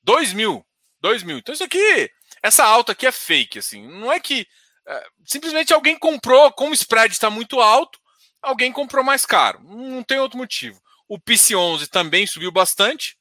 [0.03, 0.67] 2 mil.
[1.01, 1.39] 2 mil.
[1.39, 2.11] Então isso aqui,
[2.47, 3.87] essa alta aqui é fake, assim.
[3.87, 4.47] Não é que
[4.89, 7.99] uh, simplesmente alguém comprou, como o spread está muito alto,
[8.41, 9.61] alguém comprou mais caro.
[9.65, 10.81] Não tem outro motivo.
[11.09, 13.17] O PC11 também subiu bastante.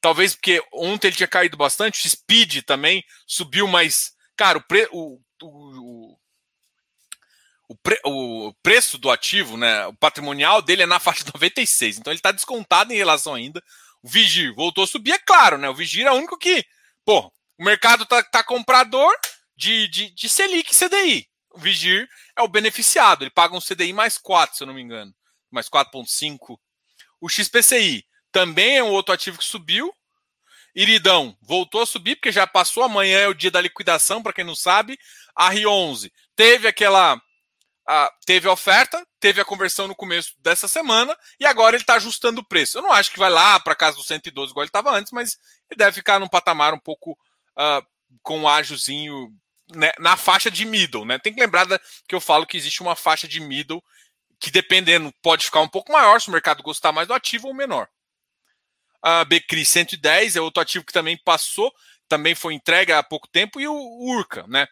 [0.00, 2.04] Talvez porque ontem ele tinha caído bastante.
[2.04, 4.12] O Speed também subiu mais.
[4.36, 6.16] Cara, o, pre, o, o,
[7.68, 11.98] o, pre, o preço do ativo, né, o patrimonial dele é na faixa de 96.
[11.98, 13.62] Então ele está descontado em relação ainda.
[14.02, 15.68] O Vigir voltou a subir, é claro, né?
[15.68, 16.64] O Vigir é o único que.
[17.04, 17.30] Pô,
[17.62, 19.14] o mercado tá, tá comprador
[19.56, 21.28] de, de, de Selic e CDI.
[21.54, 23.22] O Vigir é o beneficiado.
[23.22, 25.14] Ele paga um CDI mais 4, se eu não me engano.
[25.48, 26.58] Mais 4,5.
[27.20, 29.94] O XPCI também é um outro ativo que subiu.
[30.74, 32.82] Iridão voltou a subir, porque já passou.
[32.82, 34.98] Amanhã é o dia da liquidação, para quem não sabe.
[35.36, 37.16] A R11 teve aquela
[37.88, 41.94] a, teve a oferta, teve a conversão no começo dessa semana e agora ele está
[41.94, 42.78] ajustando o preço.
[42.78, 45.38] Eu não acho que vai lá para casa do 112 igual ele estava antes, mas
[45.70, 47.16] ele deve ficar num patamar um pouco
[47.58, 47.86] uh,
[48.22, 49.32] com um ágiozinho
[49.74, 51.04] né, na faixa de middle.
[51.04, 51.18] Né?
[51.18, 53.82] Tem que lembrar da, que eu falo que existe uma faixa de middle
[54.38, 57.54] que dependendo pode ficar um pouco maior se o mercado gostar mais do ativo ou
[57.54, 57.88] menor.
[59.00, 61.72] A Becri 110 é outro ativo que também passou,
[62.08, 64.66] também foi entregue há pouco tempo, e o Urca, né?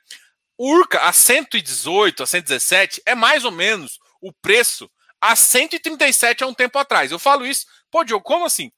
[0.59, 6.47] O Urca a 118, a 117 é mais ou menos o preço a 137 há
[6.47, 7.13] um tempo atrás.
[7.13, 8.73] Eu falo isso, pô, Diogo, como assim?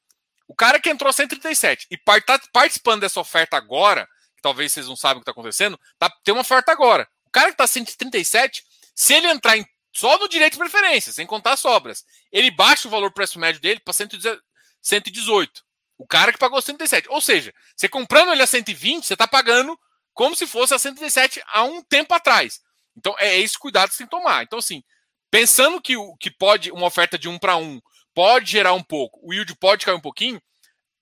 [0.53, 4.87] O cara que entrou a 137 e está participando dessa oferta agora, que talvez vocês
[4.87, 7.09] não sabem o que está acontecendo, tá, tem uma oferta agora.
[7.25, 8.63] O cara que está 137,
[8.95, 12.87] se ele entrar em, só no direito de preferência, sem contar as sobras, ele baixa
[12.87, 15.63] o valor preço médio dele para 118.
[15.97, 17.09] O cara que pagou 137.
[17.09, 19.81] Ou seja, você comprando ele a 120, você está pagando
[20.13, 22.61] como se fosse a 117 há um tempo atrás.
[22.95, 24.43] Então é esse cuidado que você tem que tomar.
[24.43, 24.85] Então, assim,
[25.31, 27.81] pensando que, que pode uma oferta de um para um
[28.15, 30.41] pode gerar um pouco, o yield pode cair um pouquinho,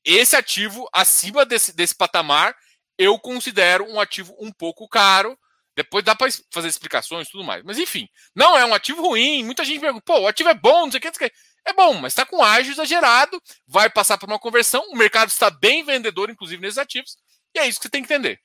[0.04, 2.54] esse ativo acima desse, desse patamar
[3.00, 5.34] eu considero um ativo um pouco caro.
[5.74, 7.62] Depois dá para fazer explicações e tudo mais.
[7.64, 8.06] Mas enfim,
[8.36, 9.42] não é um ativo ruim.
[9.42, 11.30] Muita gente pergunta, pô, o ativo é bom, não sei o que, não sei o
[11.30, 11.36] que.
[11.64, 14.82] É bom, mas está com ágio exagerado, vai passar por uma conversão.
[14.90, 17.16] O mercado está bem vendedor, inclusive, nesses ativos.
[17.54, 18.38] E é isso que você tem que entender.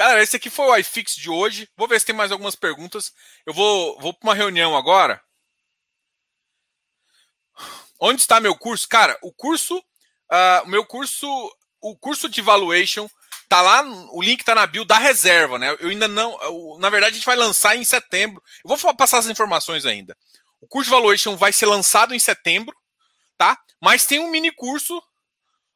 [0.00, 1.68] Galera, esse aqui foi o iFix de hoje.
[1.76, 3.12] Vou ver se tem mais algumas perguntas.
[3.44, 5.22] Eu vou, vou para uma reunião agora.
[8.00, 8.88] Onde está meu curso?
[8.88, 11.26] Cara, o curso, uh, meu curso,
[11.82, 13.10] o curso de valuation
[13.46, 13.82] tá lá,
[14.12, 15.76] o link tá na bio da reserva, né?
[15.78, 18.42] Eu ainda não, eu, na verdade a gente vai lançar em setembro.
[18.64, 20.16] Eu vou passar as informações ainda.
[20.62, 22.74] O curso de valuation vai ser lançado em setembro,
[23.36, 23.60] tá?
[23.78, 24.98] Mas tem um mini curso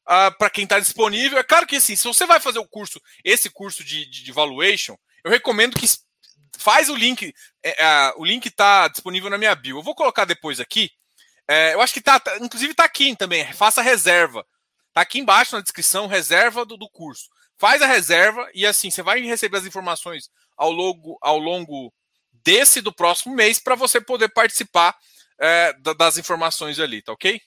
[0.06, 1.38] ah, para quem está disponível.
[1.38, 4.32] É claro que assim, se você vai fazer o curso, esse curso de, de, de
[4.32, 5.86] valuation, eu recomendo que
[6.58, 7.32] faz o link.
[7.62, 9.78] É, uh, o link está disponível na minha bio.
[9.78, 10.90] Eu vou colocar depois aqui.
[11.48, 13.50] É, eu acho que tá, tá inclusive está aqui também.
[13.52, 14.46] Faça reserva.
[14.92, 17.28] Tá aqui embaixo na descrição, reserva do, do curso.
[17.58, 21.92] Faz a reserva e assim você vai receber as informações ao longo, ao longo
[22.44, 24.96] desse do próximo mês para você poder participar
[25.40, 27.40] é, das informações ali, tá ok?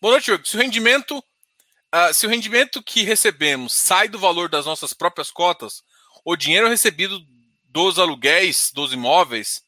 [0.00, 0.46] Boa noite, Júlio.
[0.46, 5.28] Se o rendimento, uh, se o rendimento que recebemos sai do valor das nossas próprias
[5.30, 5.82] cotas,
[6.24, 7.20] o dinheiro recebido
[7.64, 9.60] dos aluguéis dos imóveis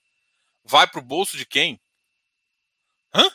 [0.65, 1.81] vai para o bolso de quem?
[3.13, 3.29] Hã?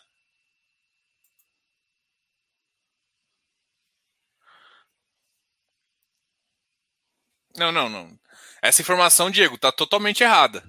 [7.57, 8.17] Não, não, não.
[8.61, 10.63] Essa informação, Diego, está totalmente errada.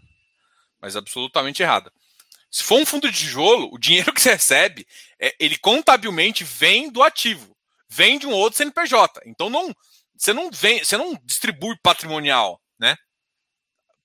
[0.80, 1.92] Mas absolutamente errada.
[2.56, 4.86] Se for um fundo de tijolo, o dinheiro que você recebe,
[5.20, 7.54] é, ele contabilmente vem do ativo,
[7.86, 9.20] vem de um outro CNPJ.
[9.26, 9.76] Então não,
[10.16, 12.96] você não vem, você não distribui patrimonial, né?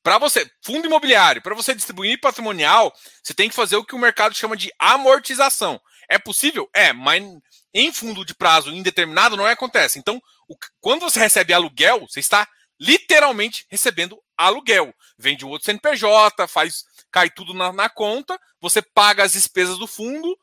[0.04, 2.94] Para você, fundo imobiliário, para você distribuir patrimonial,
[3.24, 5.80] você tem que fazer o que o mercado chama de amortização.
[6.10, 6.70] É possível?
[6.74, 7.24] É, mas
[7.74, 9.98] em fundo de prazo indeterminado não acontece.
[9.98, 12.46] Então, o, quando você recebe aluguel, você está
[12.78, 14.94] literalmente recebendo aluguel.
[15.18, 19.78] Vem de um outro CNPJ, faz cai tudo na, na conta, você paga as despesas
[19.78, 20.38] do fundo,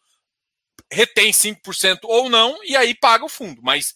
[0.90, 3.60] retém 5% ou não, e aí paga o fundo.
[3.62, 3.94] Mas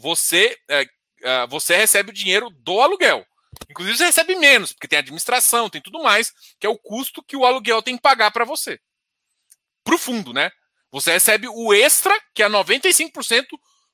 [0.00, 0.86] você, é,
[1.22, 3.24] é, você recebe o dinheiro do aluguel.
[3.68, 7.36] Inclusive, você recebe menos, porque tem administração, tem tudo mais, que é o custo que
[7.36, 8.80] o aluguel tem que pagar para você.
[9.84, 10.50] Para o fundo, né?
[10.90, 13.46] Você recebe o extra, que é 95%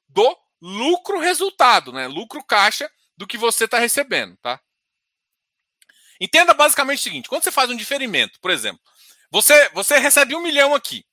[0.09, 2.07] do lucro resultado, né?
[2.07, 4.61] Lucro caixa do que você está recebendo, tá?
[6.21, 8.81] Entenda basicamente o seguinte: quando você faz um diferimento, por exemplo,
[9.31, 11.05] você, você recebe um milhão aqui.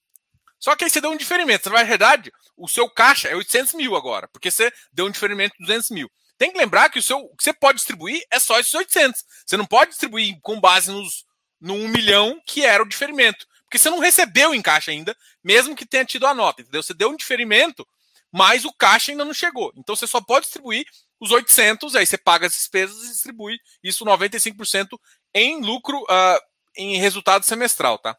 [0.60, 1.70] Só que aí você deu um diferimento.
[1.70, 5.66] Na verdade, o seu caixa é 800 mil agora, porque você deu um diferimento de
[5.66, 6.10] 200 mil.
[6.38, 9.24] Tem que lembrar que o, seu, o que você pode distribuir é só esses 800.
[9.45, 11.26] Você não pode distribuir com base nos,
[11.60, 13.45] no 1 milhão que era o diferimento.
[13.64, 16.84] Porque você não recebeu em caixa ainda, mesmo que tenha tido a nota, entendeu?
[16.84, 17.88] Você deu um diferimento,
[18.32, 19.74] mas o caixa ainda não chegou.
[19.76, 20.86] Então você só pode distribuir
[21.24, 24.99] os 800, aí você paga as despesas e distribui isso 95%
[25.34, 26.39] em lucro, uh,
[26.76, 28.17] em resultado semestral, tá?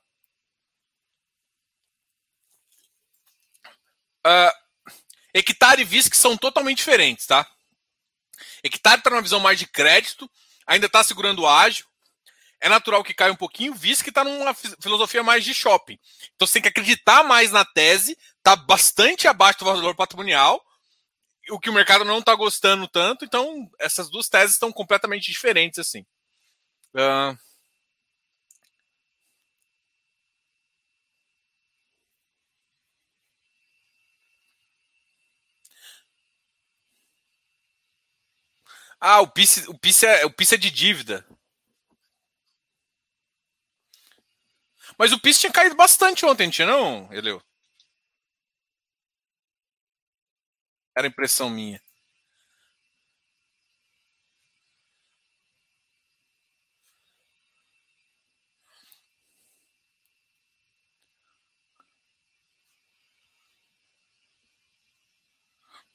[4.27, 4.51] Uh,
[5.35, 7.47] hectare e VISC são totalmente diferentes, tá?
[8.63, 10.29] Hectare está numa visão mais de crédito,
[10.67, 11.85] ainda está segurando o ágil.
[12.59, 15.99] É natural que caia um pouquinho, visto que está numa filosofia mais de shopping.
[16.35, 20.65] Então você tem que acreditar mais na tese, está bastante abaixo do valor patrimonial,
[21.51, 23.25] o que o mercado não está gostando tanto.
[23.25, 26.05] Então essas duas teses estão completamente diferentes assim.
[26.95, 27.37] Uh...
[39.01, 41.27] Ah, o PIS, o PIS, é, o PIS é de dívida.
[44.99, 47.43] Mas o PIS tinha caído bastante ontem, tinha não, Eleu?
[50.97, 51.81] Era impressão minha.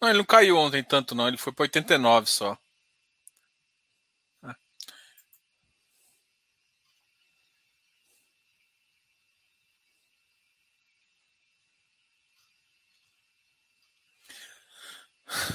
[0.01, 1.27] Não, ele não caiu ontem tanto, não.
[1.27, 2.57] Ele foi para 89 só.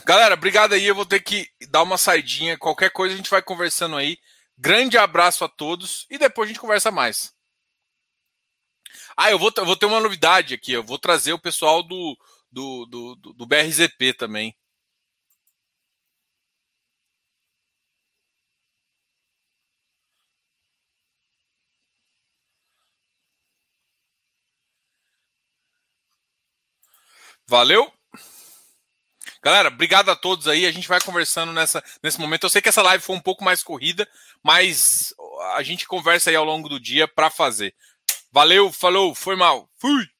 [0.04, 0.84] Galera, obrigado aí.
[0.84, 2.58] Eu vou ter que dar uma saidinha.
[2.58, 4.18] Qualquer coisa a gente vai conversando aí.
[4.56, 7.34] Grande abraço a todos e depois a gente conversa mais.
[9.16, 10.72] Ah, eu vou, eu vou ter uma novidade aqui.
[10.72, 12.16] Eu vou trazer o pessoal do,
[12.50, 14.54] do, do, do, do BRZP também.
[27.46, 27.90] Valeu!
[29.44, 30.64] Galera, obrigado a todos aí.
[30.64, 32.44] A gente vai conversando nessa, nesse momento.
[32.44, 34.08] Eu sei que essa live foi um pouco mais corrida,
[34.42, 35.14] mas
[35.54, 37.74] a gente conversa aí ao longo do dia para fazer.
[38.32, 39.68] Valeu, falou, foi mal.
[39.78, 40.13] Fui!